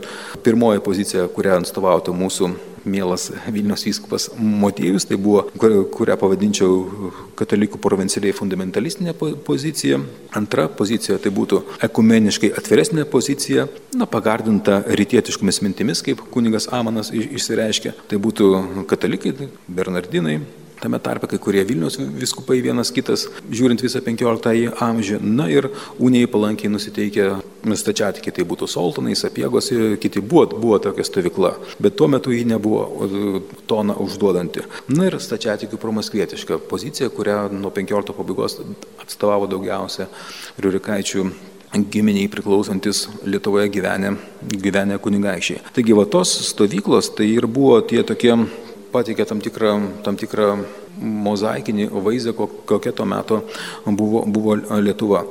pirmoji 0.46 0.82
pozicija, 0.84 1.26
kurią 1.32 1.45
atstovautų 1.54 2.14
mūsų 2.16 2.50
mielas 2.86 3.32
Vilnius 3.50 3.84
vyskupas 3.86 4.28
Motiejus, 4.38 5.04
tai 5.08 5.18
buvo, 5.18 5.42
kurią 5.58 6.16
pavadinčiau 6.20 7.12
katalikų 7.38 7.80
provincialiai 7.82 8.34
fundamentalistinė 8.36 9.14
pozicija. 9.46 9.98
Antra 10.38 10.68
pozicija 10.70 11.18
tai 11.22 11.32
būtų 11.34 11.62
ekumeniškai 11.88 12.52
atviresnė 12.58 13.06
pozicija, 13.10 13.66
na, 13.98 14.06
pagardinta 14.06 14.82
rytietiškomis 14.86 15.62
mintimis, 15.66 16.04
kaip 16.06 16.22
kunigas 16.30 16.70
Amanas 16.70 17.10
išsireiškė. 17.14 17.96
Tai 18.06 18.22
būtų 18.22 18.52
katalikai, 18.90 19.34
bernardinai, 19.66 20.38
tame 20.80 20.98
tarpe 21.02 21.28
kai 21.30 21.38
kurie 21.42 21.64
Vilnius 21.66 21.98
viskupai 21.98 22.58
vienas 22.64 22.92
kitas, 22.94 23.26
žiūrint 23.50 23.82
visą 23.84 24.02
15 24.04 24.76
amžių. 24.86 25.20
Na 25.24 25.48
ir 25.52 25.70
unijai 26.02 26.28
palankiai 26.30 26.70
nusiteikę 26.72 27.28
stačiatikiai, 27.76 28.34
tai 28.36 28.46
būtų 28.48 28.68
Soltonai, 28.70 29.16
Sapiegos 29.18 29.70
ir 29.74 29.96
kiti 30.02 30.20
buvo, 30.20 30.46
buvo 30.54 30.78
tokia 30.82 31.06
stovykla, 31.06 31.54
bet 31.82 31.96
tuo 31.98 32.08
metu 32.12 32.34
ji 32.34 32.44
nebuvo 32.48 33.08
toną 33.70 33.96
užduodanti. 34.04 34.66
Na 34.92 35.08
ir 35.08 35.18
stačiatikių 35.22 35.80
promaskvietiška 35.82 36.60
pozicija, 36.70 37.10
kurią 37.10 37.46
nuo 37.56 37.72
15 37.74 38.16
pabaigos 38.16 38.60
atstovavo 39.02 39.50
daugiausia 39.50 40.10
Riurikaičių 40.62 41.26
giminiai 41.92 42.28
priklausantis 42.28 43.06
Lietuvoje 43.26 43.68
gyvenę, 43.68 44.14
gyvenę 44.62 44.98
kunigaikščiai. 45.02 45.60
Taigi 45.76 45.96
va 45.96 46.06
tos 46.08 46.32
stovyklos 46.50 47.10
tai 47.18 47.28
ir 47.34 47.48
buvo 47.50 47.80
tie 47.84 48.04
tokie 48.06 48.36
pateikė 48.92 49.26
tam 49.28 49.42
tikrą, 49.44 49.76
tam 50.06 50.18
tikrą 50.20 50.56
mozaikinį 50.96 51.90
vaizdą, 51.92 52.34
kokia 52.36 52.92
tuo 52.96 53.06
metu 53.08 53.42
buvo, 53.86 54.24
buvo 54.26 54.56
Lietuva. 54.56 55.26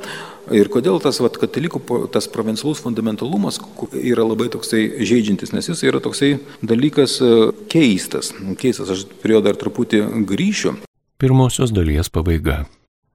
Ir 0.54 0.68
kodėl 0.70 1.00
tas 1.02 1.18
vat, 1.18 1.34
katalikų, 1.42 1.80
tas 2.14 2.28
provincialus 2.30 2.78
fundamentalumas 2.84 3.58
yra 3.98 4.22
labai 4.22 4.46
toksai 4.54 5.02
žaidžiantis, 5.02 5.50
nes 5.50 5.66
jis 5.66 5.82
yra 5.88 5.98
toksai 6.02 6.36
dalykas 6.62 7.18
e, 7.18 7.30
keistas. 7.72 8.30
Keistas, 8.60 8.92
aš 8.94 9.02
prie 9.24 9.34
jo 9.34 9.42
dar 9.42 9.58
truputį 9.58 10.04
grįšiu. 10.28 10.76
Pirmosios 11.18 11.74
dalies 11.74 12.12
pabaiga. 12.14 12.62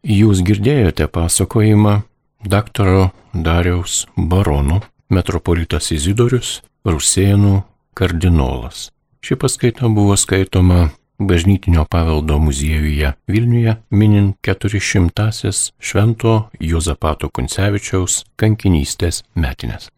Jūs 0.03 0.41
girdėjote 0.43 1.07
pasakojimą 1.07 2.01
daktaro 2.43 3.11
Dariaus 3.31 4.07
barono, 4.17 4.81
metropolitas 5.07 5.91
Izidorius, 5.95 6.59
Rusėnų 6.83 7.61
kardinolas. 7.95 8.89
Ši 9.21 9.35
paskaita 9.35 9.87
buvo 9.87 10.15
skaitoma 10.17 10.89
Bažnytinio 11.19 11.85
paveldo 11.85 12.39
muziejuje 12.39 13.13
Vilniuje 13.27 13.75
minint 13.89 14.35
400-asias 14.41 15.71
Švento 15.79 16.49
Juozapato 16.59 17.29
Kuncevičiaus 17.29 18.23
kankinystės 18.35 19.21
metinės. 19.37 19.91